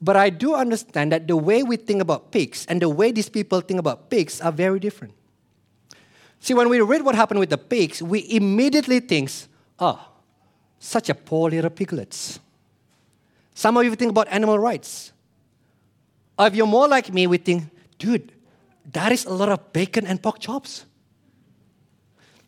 [0.00, 3.28] but I do understand that the way we think about pigs and the way these
[3.28, 5.12] people think about pigs are very different.
[6.40, 9.30] See, when we read what happened with the pigs, we immediately think,
[9.78, 10.00] oh,
[10.78, 12.40] such a poor little piglets.
[13.52, 15.12] Some of you think about animal rights.
[16.40, 17.64] Or if you're more like me, we think,
[17.98, 18.33] dude,
[18.92, 20.87] that is a lot of bacon and pork chops.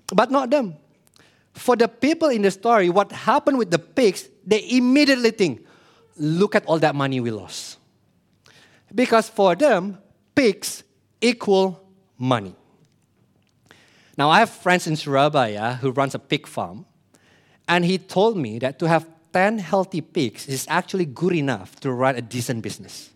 [0.06, 0.76] But not them.
[1.52, 5.66] For the people in the story, what happened with the pigs, they immediately think,
[6.16, 7.76] look at all that money we lost.
[8.94, 9.98] Because for them,
[10.34, 10.84] pigs
[11.20, 12.54] equal money.
[14.16, 16.86] Now, I have friends in Surabaya who runs a pig farm,
[17.68, 21.92] and he told me that to have 10 healthy pigs is actually good enough to
[21.92, 23.10] run a decent business.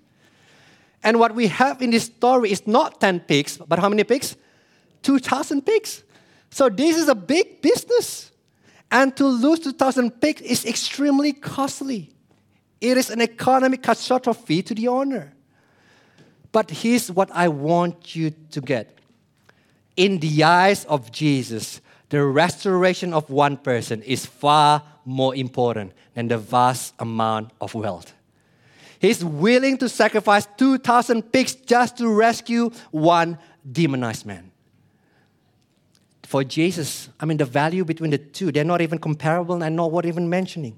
[1.03, 4.37] And what we have in this story is not 10 pigs, but how many pigs?
[5.03, 6.03] 2,000 pigs.
[6.51, 8.33] So this is a big business.
[8.91, 12.11] And to lose 2,000 pigs is extremely costly.
[12.81, 15.33] It is an economic catastrophe to the owner.
[16.53, 18.99] But here's what I want you to get.
[19.97, 26.29] In the eyes of Jesus, the restoration of one person is far more important than
[26.29, 28.13] the vast amount of wealth.
[28.99, 33.39] He's willing to sacrifice 2,000 pigs just to rescue one
[33.71, 34.53] demonized man.
[36.25, 39.93] for Jesus, I mean, the value between the two, they're not even comparable and not
[39.93, 40.77] worth even mentioning.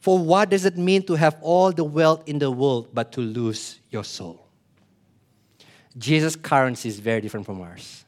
[0.00, 3.20] For what does it mean to have all the wealth in the world but to
[3.20, 4.46] lose your soul?
[5.96, 8.04] Jesus' currency is very different from ours.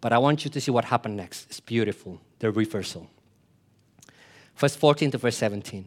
[0.00, 1.46] But I want you to see what happened next.
[1.48, 3.08] It's beautiful, the reversal.
[4.56, 5.86] Verse 14 to verse 17.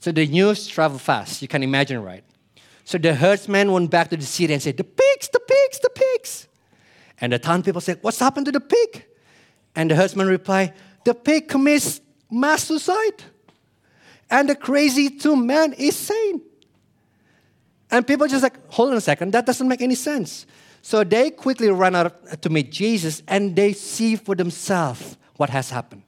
[0.00, 2.24] So the news traveled fast, you can imagine, right?
[2.84, 5.90] So the herdsman went back to the city and said, The pigs, the pigs, the
[5.90, 6.48] pigs.
[7.20, 9.04] And the town people said, What's happened to the pig?
[9.74, 13.24] And the herdsman replied, The pig commits mass suicide.
[14.30, 16.42] And the crazy two men is sane.
[17.90, 20.46] And people just like, hold on a second, that doesn't make any sense.
[20.82, 25.70] So they quickly run out to meet Jesus and they see for themselves what has
[25.70, 26.02] happened.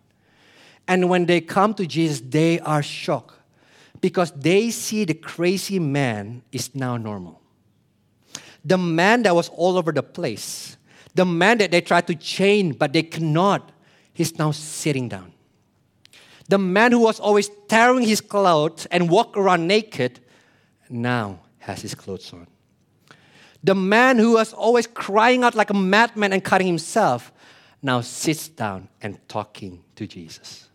[0.86, 3.39] And when they come to Jesus, they are shocked
[4.00, 7.40] because they see the crazy man is now normal.
[8.64, 10.76] The man that was all over the place,
[11.14, 13.72] the man that they tried to chain but they cannot,
[14.12, 15.32] he's now sitting down.
[16.48, 20.20] The man who was always tearing his clothes and walk around naked
[20.88, 22.46] now has his clothes on.
[23.62, 27.32] The man who was always crying out like a madman and cutting himself
[27.82, 30.69] now sits down and talking to Jesus.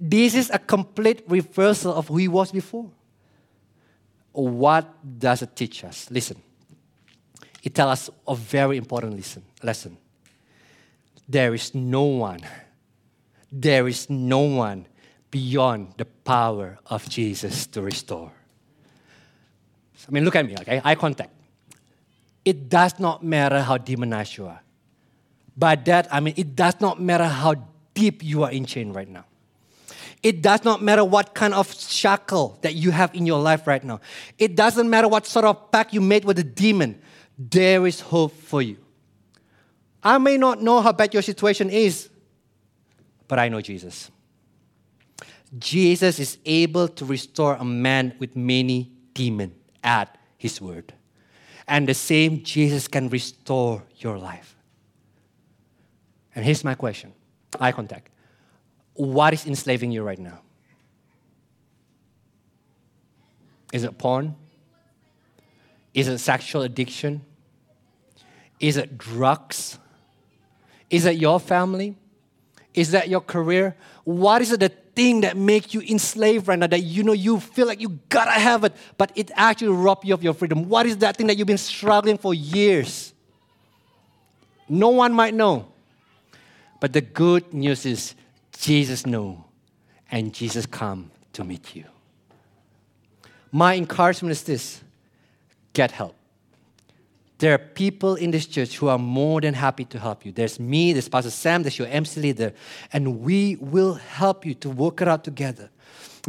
[0.00, 2.90] This is a complete reversal of who he was before.
[4.32, 6.10] What does it teach us?
[6.10, 6.40] Listen.
[7.62, 9.42] It tells us a very important lesson.
[9.62, 9.98] lesson.
[11.28, 12.40] There is no one,
[13.52, 14.86] there is no one
[15.30, 18.32] beyond the power of Jesus to restore.
[20.08, 20.80] I mean, look at me, okay?
[20.82, 21.30] Eye contact.
[22.44, 24.60] It does not matter how demonized you are.
[25.56, 27.54] By that, I mean, it does not matter how
[27.94, 29.26] deep you are in chain right now.
[30.22, 33.82] It does not matter what kind of shackle that you have in your life right
[33.82, 34.00] now.
[34.38, 37.00] It doesn't matter what sort of pact you made with the demon.
[37.38, 38.76] There is hope for you.
[40.02, 42.10] I may not know how bad your situation is,
[43.28, 44.10] but I know Jesus.
[45.58, 50.92] Jesus is able to restore a man with many demons at his word.
[51.66, 54.56] And the same Jesus can restore your life.
[56.34, 57.12] And here's my question
[57.58, 58.10] eye contact.
[59.00, 60.40] What is enslaving you right now?
[63.72, 64.34] Is it porn?
[65.94, 67.22] Is it sexual addiction?
[68.58, 69.78] Is it drugs?
[70.90, 71.96] Is it your family?
[72.74, 73.74] Is that your career?
[74.04, 77.40] What is it the thing that makes you enslaved right now that you know you
[77.40, 80.68] feel like you gotta have it, but it actually rob you of your freedom?
[80.68, 83.14] What is that thing that you've been struggling for years?
[84.68, 85.72] No one might know.
[86.80, 88.14] But the good news is
[88.60, 89.42] Jesus knew,
[90.10, 91.84] and Jesus come to meet you.
[93.50, 94.82] My encouragement is this
[95.72, 96.14] get help.
[97.38, 100.32] There are people in this church who are more than happy to help you.
[100.32, 102.52] There's me, there's Pastor Sam, there's your MC leader,
[102.92, 105.70] and we will help you to work it out together.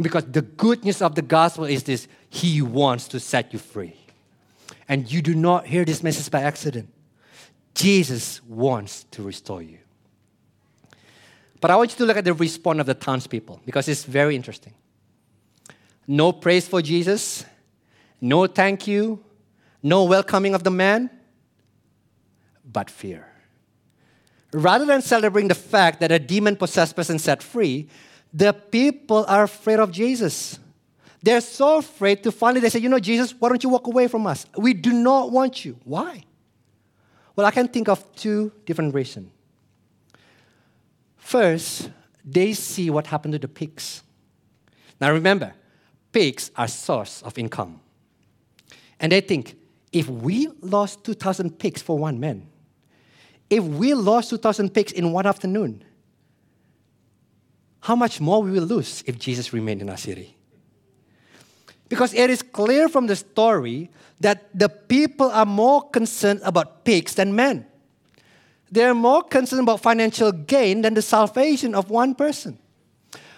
[0.00, 3.94] Because the good news of the gospel is this He wants to set you free.
[4.88, 6.88] And you do not hear this message by accident.
[7.74, 9.81] Jesus wants to restore you.
[11.62, 14.34] But I want you to look at the response of the townspeople because it's very
[14.34, 14.74] interesting.
[16.08, 17.46] No praise for Jesus,
[18.20, 19.24] no thank you,
[19.80, 21.08] no welcoming of the man,
[22.64, 23.28] but fear.
[24.52, 27.88] Rather than celebrating the fact that a demon possessed person set free,
[28.34, 30.58] the people are afraid of Jesus.
[31.22, 34.08] They're so afraid to finally they say, you know, Jesus, why don't you walk away
[34.08, 34.46] from us?
[34.56, 35.78] We do not want you.
[35.84, 36.24] Why?
[37.36, 39.30] Well, I can think of two different reasons.
[41.22, 41.88] First,
[42.24, 44.02] they see what happened to the pigs.
[45.00, 45.54] Now remember,
[46.10, 47.80] pigs are source of income.
[48.98, 49.56] And they think,
[49.92, 52.48] if we lost 2,000 pigs for one man,
[53.48, 55.84] if we lost 2,000 pigs in one afternoon,
[57.80, 60.36] how much more we will lose if Jesus remained in our city?
[61.88, 67.14] Because it is clear from the story that the people are more concerned about pigs
[67.14, 67.66] than men.
[68.72, 72.58] They're more concerned about financial gain than the salvation of one person.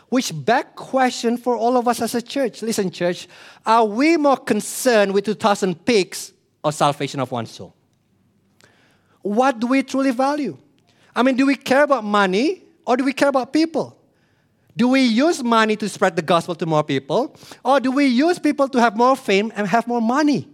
[0.09, 2.63] Which back question for all of us as a church.
[2.63, 3.27] Listen, church,
[3.67, 6.33] are we more concerned with 2,000 pigs
[6.63, 7.75] or salvation of one soul?
[9.23, 10.57] What do we truly value?
[11.17, 13.99] I mean, do we care about money or do we care about people?
[14.77, 17.35] Do we use money to spread the gospel to more people?
[17.65, 20.49] Or do we use people to have more fame and have more money?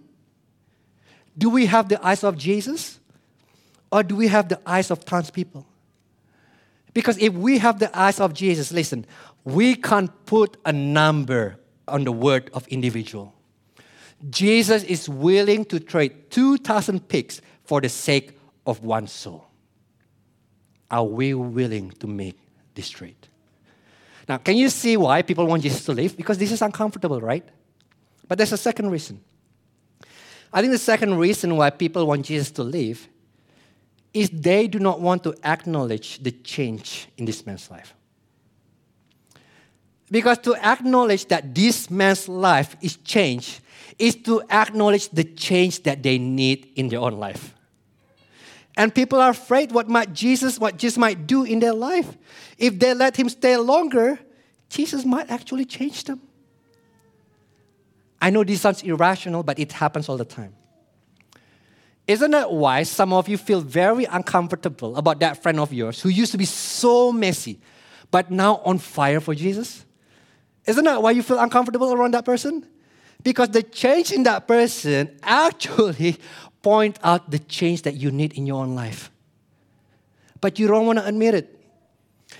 [1.37, 2.99] Do we have the eyes of Jesus?
[3.93, 5.66] Or do we have the eyes of townspeople?
[6.93, 9.07] Because if we have the eyes of Jesus, listen,
[9.45, 13.34] we can't put a number on the word of individual.
[14.28, 19.47] Jesus is willing to trade 2,000 pigs for the sake of one soul.
[20.91, 22.38] Are we willing to make
[22.74, 23.16] this trade?
[24.28, 26.16] Now, can you see why people want Jesus to leave?
[26.16, 27.49] Because this is uncomfortable, right?
[28.28, 29.20] But there's a second reason.
[30.53, 33.09] I think the second reason why people want Jesus to leave
[34.13, 37.95] is they do not want to acknowledge the change in this man's life.
[40.11, 43.61] Because to acknowledge that this man's life is changed
[43.99, 47.55] is to acknowledge the change that they need in their own life.
[48.77, 52.17] And people are afraid what might Jesus, what Jesus might do in their life.
[52.59, 54.19] If they let him stay longer,
[54.69, 56.21] Jesus might actually change them.
[58.21, 60.55] I know this sounds irrational, but it happens all the time.
[62.11, 66.09] Isn't that why some of you feel very uncomfortable about that friend of yours who
[66.09, 67.61] used to be so messy,
[68.11, 69.87] but now on fire for Jesus?
[70.67, 72.67] Isn't that why you feel uncomfortable around that person?
[73.23, 76.17] Because the change in that person actually
[76.63, 79.13] point out the change that you need in your own life.
[80.41, 81.61] But you don't want to admit it.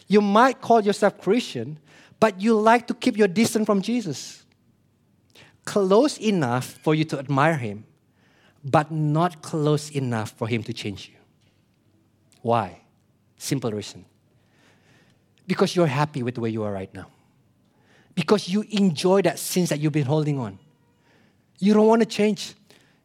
[0.09, 1.79] You might call yourself Christian,
[2.19, 4.43] but you like to keep your distance from Jesus.
[5.65, 7.85] Close enough for you to admire him,
[8.65, 11.17] but not close enough for him to change you.
[12.43, 12.81] Why?
[13.37, 14.05] Simple reason.
[15.47, 17.07] Because you're happy with the way you are right now.
[18.15, 20.59] Because you enjoy that sins that you've been holding on.
[21.59, 22.55] You don't want to change.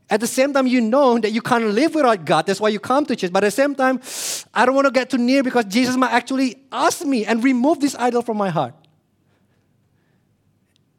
[0.10, 2.46] At the same time, you know that you can't live without God.
[2.46, 3.32] That's why you come to church.
[3.32, 4.00] But at the same time,
[4.54, 7.80] I don't want to get too near because Jesus might actually ask me and remove
[7.80, 8.76] this idol from my heart.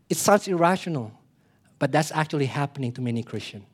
[0.08, 1.12] It sounds irrational,
[1.78, 3.64] but that's actually happening to many Christians.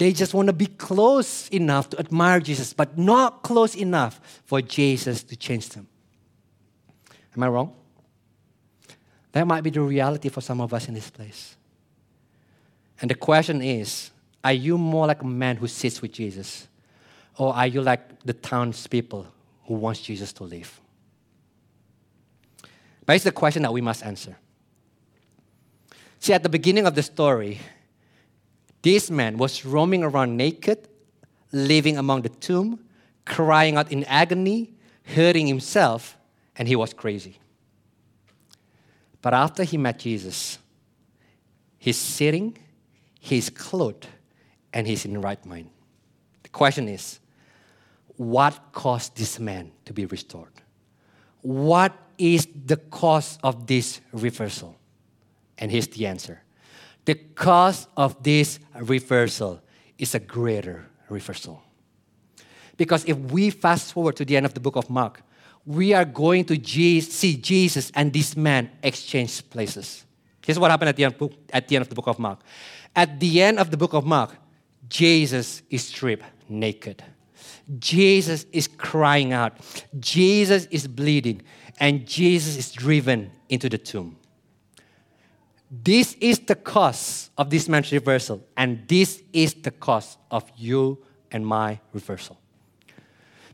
[0.00, 4.62] They just want to be close enough to admire Jesus, but not close enough for
[4.62, 5.86] Jesus to change them.
[7.36, 7.74] Am I wrong?
[9.32, 11.54] That might be the reality for some of us in this place.
[13.02, 14.10] And the question is
[14.42, 16.66] are you more like a man who sits with Jesus?
[17.36, 19.26] Or are you like the townspeople
[19.64, 20.80] who wants Jesus to leave?
[23.04, 24.34] But it's the question that we must answer.
[26.20, 27.60] See, at the beginning of the story,
[28.82, 30.88] this man was roaming around naked,
[31.52, 32.80] living among the tomb,
[33.24, 34.72] crying out in agony,
[35.04, 36.16] hurting himself,
[36.56, 37.38] and he was crazy.
[39.22, 40.58] But after he met Jesus,
[41.78, 42.56] he's sitting,
[43.18, 44.06] he's clothed,
[44.72, 45.70] and he's in the right mind.
[46.42, 47.20] The question is
[48.16, 50.52] what caused this man to be restored?
[51.42, 54.76] What is the cause of this reversal?
[55.56, 56.42] And here's the answer
[57.10, 59.60] the cause of this reversal
[59.98, 61.60] is a greater reversal.
[62.76, 65.20] Because if we fast forward to the end of the book of Mark,
[65.66, 66.54] we are going to
[67.00, 70.04] see Jesus and this man exchange places.
[70.46, 71.16] Here's what happened at the, end,
[71.52, 72.42] at the end of the book of Mark.
[72.94, 74.36] At the end of the book of Mark,
[74.88, 77.02] Jesus is stripped naked.
[77.80, 79.58] Jesus is crying out.
[79.98, 81.42] Jesus is bleeding.
[81.80, 84.16] And Jesus is driven into the tomb.
[85.70, 88.44] This is the cause of this man's reversal.
[88.56, 90.98] And this is the cause of you
[91.30, 92.38] and my reversal.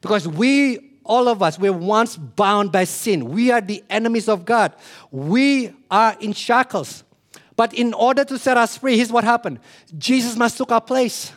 [0.00, 3.28] Because we all of us, we're once bound by sin.
[3.28, 4.74] We are the enemies of God.
[5.10, 7.04] We are in shackles.
[7.54, 9.60] But in order to set us free, here's what happened
[9.96, 11.32] Jesus must took our place.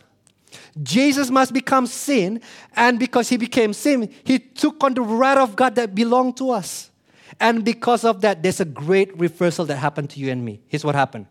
[0.82, 2.40] Jesus must become sin,
[2.74, 6.50] and because he became sin, he took on the wrath of God that belonged to
[6.50, 6.89] us.
[7.40, 10.60] And because of that, there's a great reversal that happened to you and me.
[10.68, 11.26] Here's what happened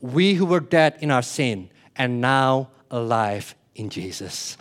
[0.00, 4.56] we who were dead in our sin and now alive in Jesus.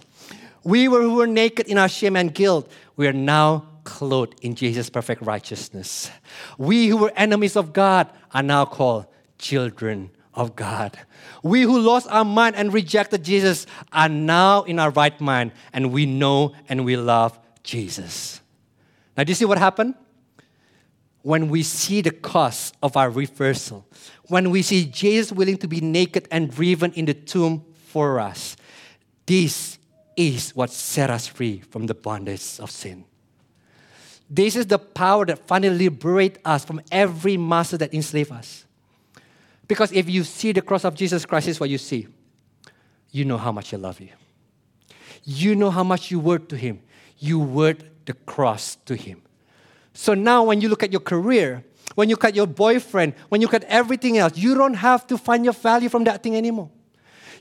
[0.64, 4.54] We were, who were naked in our shame and guilt, we are now clothed in
[4.54, 6.12] Jesus' perfect righteousness.
[6.60, 9.08] We who were enemies of God are now called
[9.39, 10.97] children of God.
[11.41, 15.91] We who lost our mind and rejected Jesus are now in our right mind and
[15.91, 18.41] we know and we love Jesus.
[19.18, 19.95] Now, do you see what happened?
[21.24, 23.86] When we see the cost of our reversal,
[24.28, 28.55] when we see Jesus willing to be naked and driven in the tomb for us,
[29.26, 29.78] this
[30.17, 33.05] is what set us free from the bondage of sin.
[34.30, 38.65] This is the power that finally liberates us from every master that enslaves us.
[39.67, 42.07] Because if you see the cross of Jesus Christ, is what you see.
[43.11, 44.09] You know how much He loves you.
[45.24, 46.82] You know how much you were to Him.
[47.19, 49.22] You worth the cross to him.
[49.93, 51.63] So now, when you look at your career,
[51.95, 55.05] when you look at your boyfriend, when you look at everything else, you don't have
[55.07, 56.69] to find your value from that thing anymore.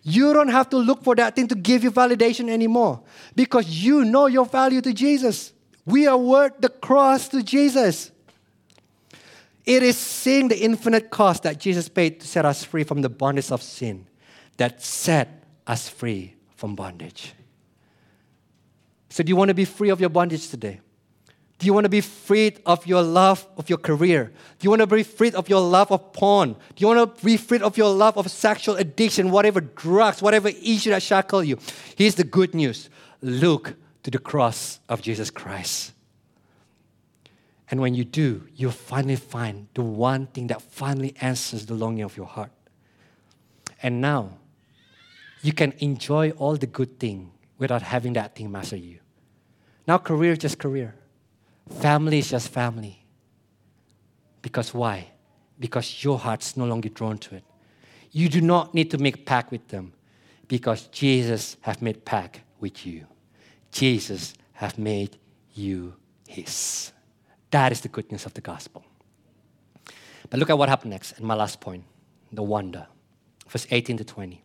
[0.02, 3.02] You don't have to look for that thing to give you validation anymore
[3.36, 5.52] because you know your value to Jesus.
[5.84, 8.10] We are worth the cross to Jesus.
[9.66, 13.10] It is seeing the infinite cost that Jesus paid to set us free from the
[13.10, 14.06] bondage of sin
[14.56, 17.34] that set us free from bondage.
[19.10, 20.80] So, do you want to be free of your bondage today?
[21.60, 24.32] Do you want to be freed of your love of your career?
[24.58, 26.54] Do you want to be freed of your love of porn?
[26.54, 30.48] Do you want to be freed of your love of sexual addiction, whatever drugs, whatever
[30.48, 31.58] issue that shackle you?
[31.96, 32.88] Here's the good news
[33.20, 35.92] look to the cross of Jesus Christ.
[37.70, 42.04] And when you do, you'll finally find the one thing that finally answers the longing
[42.04, 42.52] of your heart.
[43.82, 44.38] And now,
[45.42, 49.00] you can enjoy all the good thing without having that thing master you.
[49.86, 50.94] Now, career is just career.
[51.68, 53.04] Family is just family.
[54.42, 55.08] Because why?
[55.58, 57.44] Because your heart's no longer drawn to it.
[58.12, 59.92] You do not need to make pact with them
[60.48, 63.06] because Jesus have made pact with you.
[63.70, 65.18] Jesus have made
[65.54, 65.94] you
[66.26, 66.92] his.
[67.50, 68.84] That is the good news of the gospel.
[70.28, 71.84] But look at what happened next, and my last point
[72.32, 72.86] the wonder.
[73.48, 74.42] Verse 18 to 20.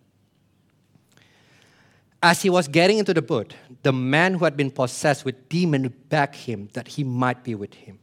[2.25, 3.53] As he was getting into the boat,
[3.83, 7.75] the man who had been possessed with demon begged him that he might be with
[7.75, 7.99] him.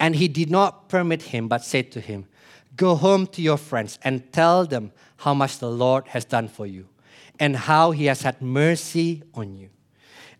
[0.00, 2.26] And he did not permit him, but said to him,
[2.74, 6.66] Go home to your friends and tell them how much the Lord has done for
[6.66, 6.88] you
[7.38, 9.68] and how he has had mercy on you.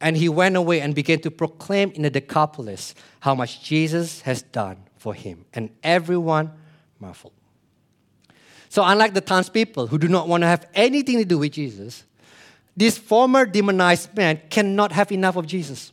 [0.01, 4.43] And he went away and began to proclaim in the Decapolis how much Jesus has
[4.43, 5.45] done for him.
[5.55, 6.51] And everyone
[6.99, 7.35] marveled.
[8.69, 12.03] So, unlike the townspeople who do not want to have anything to do with Jesus,
[12.77, 15.93] this former demonized man cannot have enough of Jesus.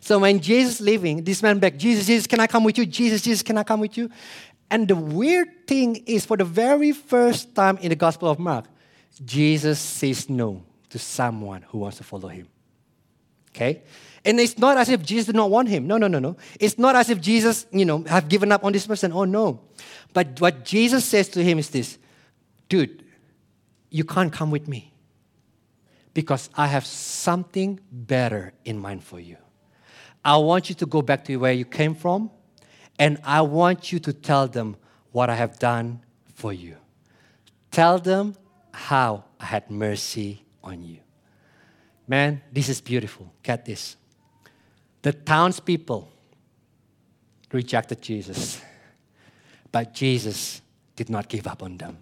[0.00, 2.86] So when Jesus is leaving, this man begged, Jesus, Jesus, can I come with you?
[2.86, 4.10] Jesus, Jesus, can I come with you?
[4.68, 8.64] And the weird thing is, for the very first time in the Gospel of Mark,
[9.24, 12.48] Jesus says no to someone who wants to follow him.
[13.50, 13.82] Okay?
[14.24, 15.86] And it's not as if Jesus did not want him.
[15.86, 16.36] No, no, no, no.
[16.58, 19.12] It's not as if Jesus, you know, have given up on this person.
[19.12, 19.60] Oh, no.
[20.12, 21.98] But what Jesus says to him is this
[22.68, 23.04] dude,
[23.90, 24.91] you can't come with me
[26.14, 29.36] because I have something better in mind for you.
[30.24, 32.30] I want you to go back to where you came from,
[32.98, 34.76] and I want you to tell them
[35.10, 36.00] what I have done
[36.34, 36.76] for you.
[37.70, 38.36] Tell them
[38.72, 40.98] how I had mercy on you.
[42.06, 43.32] Man, this is beautiful.
[43.42, 43.96] Get this.
[45.02, 46.12] The townspeople
[47.50, 48.60] rejected Jesus,
[49.70, 50.60] but Jesus
[50.94, 51.98] did not give up on them.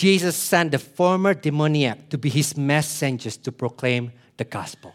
[0.00, 4.94] Jesus sent the former demoniac to be his messengers to proclaim the gospel.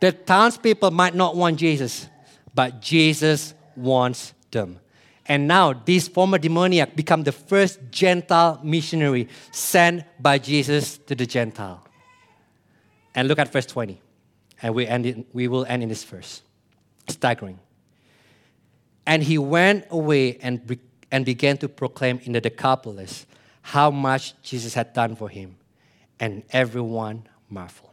[0.00, 2.08] The townspeople might not want Jesus,
[2.52, 4.80] but Jesus wants them.
[5.26, 11.24] And now this former demoniac become the first Gentile missionary sent by Jesus to the
[11.24, 11.86] Gentile.
[13.14, 14.02] And look at verse 20.
[14.62, 16.42] And we, end it, we will end in this verse.
[17.06, 17.60] Staggering.
[19.06, 20.76] And he went away and,
[21.12, 23.24] and began to proclaim in the Decapolis
[23.72, 25.54] how much Jesus had done for him,
[26.18, 27.90] and everyone marveled.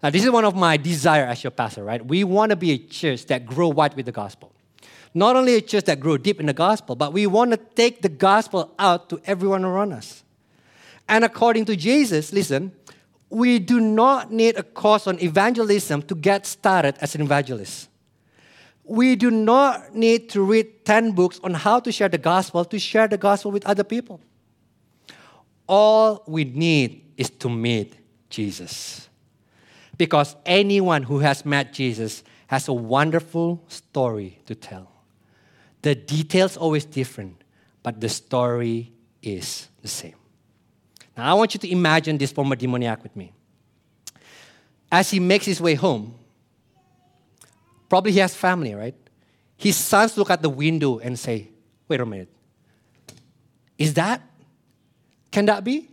[0.00, 2.04] Now, this is one of my desire as your pastor, right?
[2.06, 4.52] We want to be a church that grow wide with the gospel.
[5.14, 8.02] Not only a church that grow deep in the gospel, but we want to take
[8.02, 10.22] the gospel out to everyone around us.
[11.08, 12.70] And according to Jesus, listen,
[13.30, 17.88] we do not need a course on evangelism to get started as an evangelist.
[18.84, 22.78] We do not need to read 10 books on how to share the gospel to
[22.78, 24.20] share the gospel with other people.
[25.66, 27.96] All we need is to meet
[28.28, 29.08] Jesus.
[29.96, 34.90] Because anyone who has met Jesus has a wonderful story to tell.
[35.82, 37.42] The details always different,
[37.82, 40.16] but the story is the same.
[41.16, 43.32] Now I want you to imagine this former demoniac with me.
[44.90, 46.14] As he makes his way home,
[47.94, 48.96] Probably he has family, right?
[49.56, 51.50] His sons look at the window and say,
[51.86, 52.28] wait a minute.
[53.78, 54.20] Is that?
[55.30, 55.88] Can that be?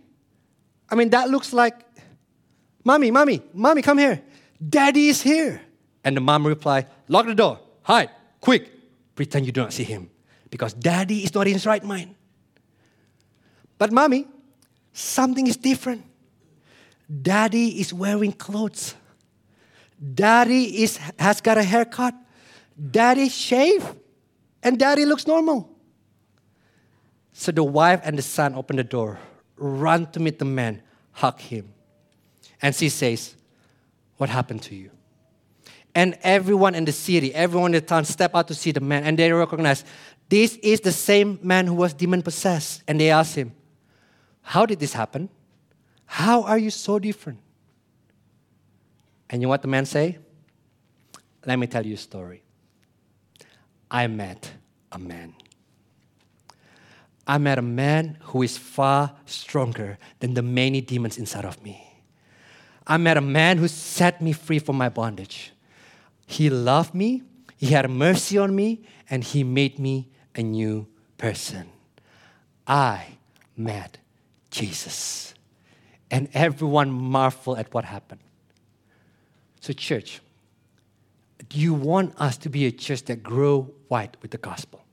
[0.89, 1.75] I mean, that looks like,
[2.83, 4.19] Mommy, Mommy, Mommy, come here.
[4.67, 5.61] Daddy is here.
[6.03, 8.71] And the mom replied, Lock the door, hide, quick,
[9.13, 10.09] pretend you do not see him.
[10.49, 12.15] Because daddy is not in his right mind.
[13.77, 14.25] But, Mommy,
[14.91, 16.03] something is different.
[17.21, 18.95] Daddy is wearing clothes.
[20.01, 22.15] Daddy is, has got a haircut.
[22.89, 23.85] Daddy shave.
[24.63, 25.69] And daddy looks normal.
[27.33, 29.19] So the wife and the son open the door,
[29.57, 30.81] run to meet the man,
[31.11, 31.73] hug him.
[32.61, 33.35] And she says,
[34.17, 34.91] What happened to you?
[35.95, 39.03] And everyone in the city, everyone in the town step out to see the man,
[39.03, 39.83] and they recognize
[40.29, 42.83] this is the same man who was demon possessed.
[42.87, 43.53] And they ask him,
[44.41, 45.29] How did this happen?
[46.05, 47.39] How are you so different?
[49.31, 50.17] And you know what the man say?
[51.45, 52.43] Let me tell you a story.
[53.89, 54.51] I met
[54.91, 55.33] a man.
[57.25, 61.87] I met a man who is far stronger than the many demons inside of me.
[62.85, 65.53] I met a man who set me free from my bondage.
[66.27, 67.23] He loved me,
[67.57, 71.69] He had mercy on me, and He made me a new person.
[72.67, 73.17] I
[73.55, 73.97] met
[74.49, 75.33] Jesus.
[76.09, 78.21] And everyone marveled at what happened.
[79.61, 80.21] So, church,
[81.49, 84.83] do you want us to be a church that grow wide with the gospel?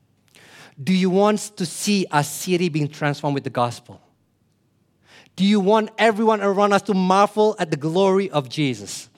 [0.81, 4.01] Do you want to see our city being transformed with the gospel?
[5.37, 9.09] Do you want everyone around us to marvel at the glory of Jesus?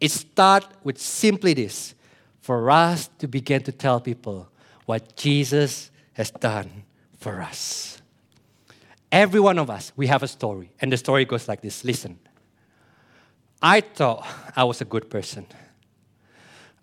[0.00, 1.94] It starts with simply this
[2.40, 4.48] for us to begin to tell people
[4.84, 6.84] what Jesus has done
[7.18, 8.02] for us.
[9.12, 12.18] Every one of us, we have a story, and the story goes like this listen.
[13.62, 15.46] I thought I was a good person.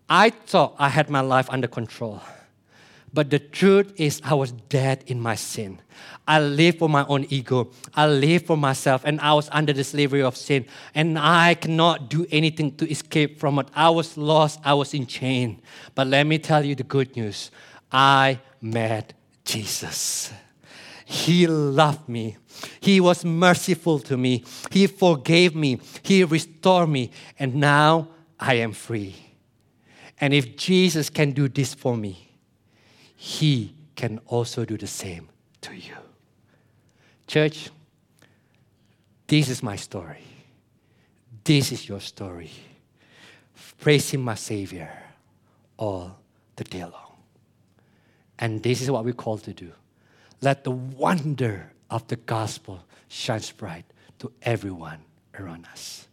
[0.10, 2.22] I thought I had my life under control.
[3.14, 5.80] But the truth is, I was dead in my sin.
[6.28, 7.70] I lived for my own ego.
[7.94, 10.66] I lived for myself, and I was under the slavery of sin.
[10.96, 13.68] And I cannot do anything to escape from it.
[13.76, 14.60] I was lost.
[14.64, 15.62] I was in chain.
[15.94, 17.52] But let me tell you the good news
[17.92, 19.14] I met
[19.46, 20.34] Jesus.
[21.06, 22.38] He loved me.
[22.80, 24.44] He was merciful to me.
[24.72, 25.80] He forgave me.
[26.02, 27.12] He restored me.
[27.40, 28.10] And now
[28.40, 29.16] I am free.
[30.20, 32.30] And if Jesus can do this for me,
[33.16, 35.30] He can also do the same
[35.62, 35.96] to you.
[37.28, 37.70] Church,
[39.28, 40.24] this is my story.
[41.44, 42.52] This is your story.
[43.80, 44.92] Praising my Savior
[45.78, 46.18] all
[46.56, 47.18] the day long.
[48.40, 49.72] And this is what we're called to do.
[50.42, 53.86] Let the wonder of the gospel shines bright
[54.18, 54.98] to everyone
[55.40, 56.08] around us.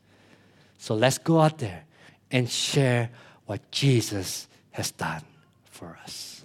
[0.76, 1.84] So let's go out there
[2.30, 3.08] and share
[3.46, 5.22] what Jesus has done
[5.64, 6.44] for us.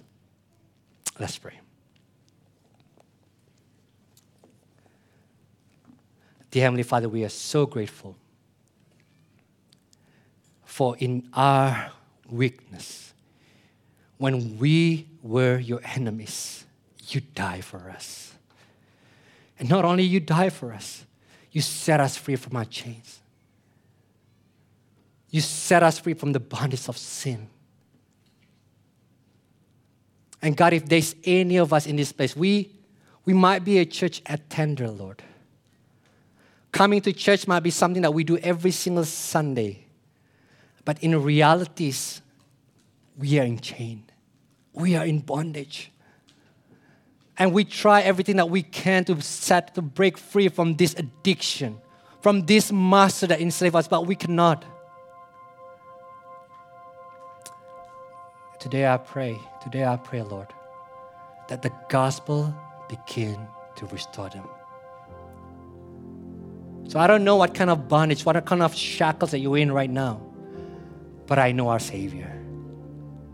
[1.20, 1.60] Let's pray.
[6.50, 8.16] Dear Heavenly Father, we are so grateful
[10.64, 11.92] for in our
[12.30, 13.12] weakness,
[14.16, 16.64] when we were your enemies,
[17.08, 18.35] you died for us.
[19.58, 21.04] And not only you die for us,
[21.50, 23.20] you set us free from our chains.
[25.30, 27.48] You set us free from the bondage of sin.
[30.42, 32.70] And God, if there's any of us in this place, we,
[33.24, 35.22] we might be a church attender, Lord.
[36.72, 39.86] Coming to church might be something that we do every single Sunday.
[40.84, 42.20] But in realities,
[43.18, 44.04] we are in chain.
[44.72, 45.90] We are in bondage.
[47.38, 51.78] And we try everything that we can to set to break free from this addiction,
[52.20, 54.64] from this master that enslaves us, but we cannot.
[58.58, 60.48] Today I pray, today I pray, Lord,
[61.48, 62.54] that the gospel
[62.88, 63.38] begin
[63.76, 64.48] to restore them.
[66.88, 69.70] So I don't know what kind of bondage, what kind of shackles that you're in
[69.72, 70.20] right now,
[71.26, 72.32] but I know our Savior.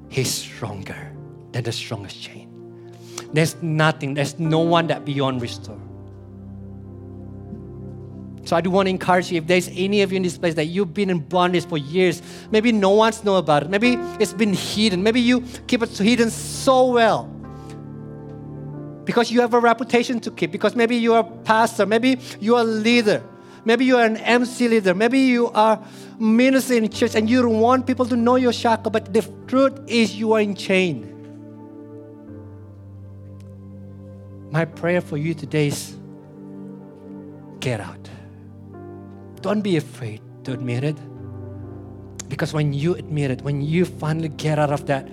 [0.08, 1.12] He's stronger
[1.52, 2.51] than the strongest chain.
[3.32, 5.80] There's nothing, there's no one that beyond restore.
[8.44, 10.54] So I do want to encourage you if there's any of you in this place
[10.54, 14.32] that you've been in bondage for years, maybe no one's know about it, maybe it's
[14.32, 17.28] been hidden, maybe you keep it hidden so well
[19.04, 22.56] because you have a reputation to keep, because maybe you are a pastor, maybe you
[22.56, 23.22] are a leader,
[23.64, 25.82] maybe you are an MC leader, maybe you are
[26.18, 29.78] minister in church and you don't want people to know your shackle, but the truth
[29.86, 31.11] is you are in chain.
[34.52, 35.96] My prayer for you today is
[37.60, 38.10] get out.
[39.40, 40.98] Don't be afraid to admit it.
[42.28, 45.08] Because when you admit it, when you finally get out of that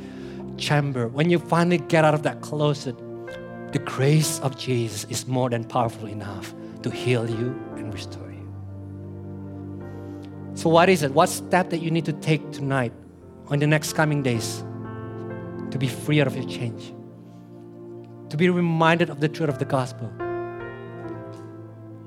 [0.58, 2.98] chamber, when you finally get out of that closet,
[3.72, 8.46] the grace of Jesus is more than powerful enough to heal you and restore you.
[10.56, 11.14] So, what is it?
[11.14, 12.92] What step that you need to take tonight
[13.48, 14.66] or in the next coming days
[15.72, 16.94] to be free of your change?
[18.30, 20.12] To be reminded of the truth of the gospel.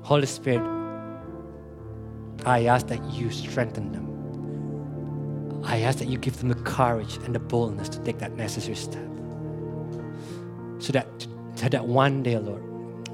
[0.01, 0.61] Holy Spirit,
[2.45, 5.63] I ask that you strengthen them.
[5.65, 8.75] I ask that you give them the courage and the boldness to take that necessary
[8.75, 9.07] step.
[10.79, 11.07] So that,
[11.55, 12.61] so that one day, Lord,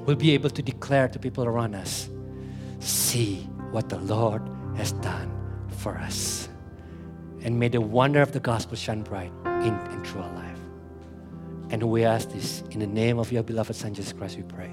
[0.06, 2.08] we'll be able to declare to people around us
[2.80, 4.42] see what the Lord
[4.76, 5.30] has done
[5.68, 6.48] for us.
[7.42, 10.29] And may the wonder of the gospel shine bright in and through.
[11.70, 14.70] And we ask this in the name of your beloved Son, Jesus Christ, we pray.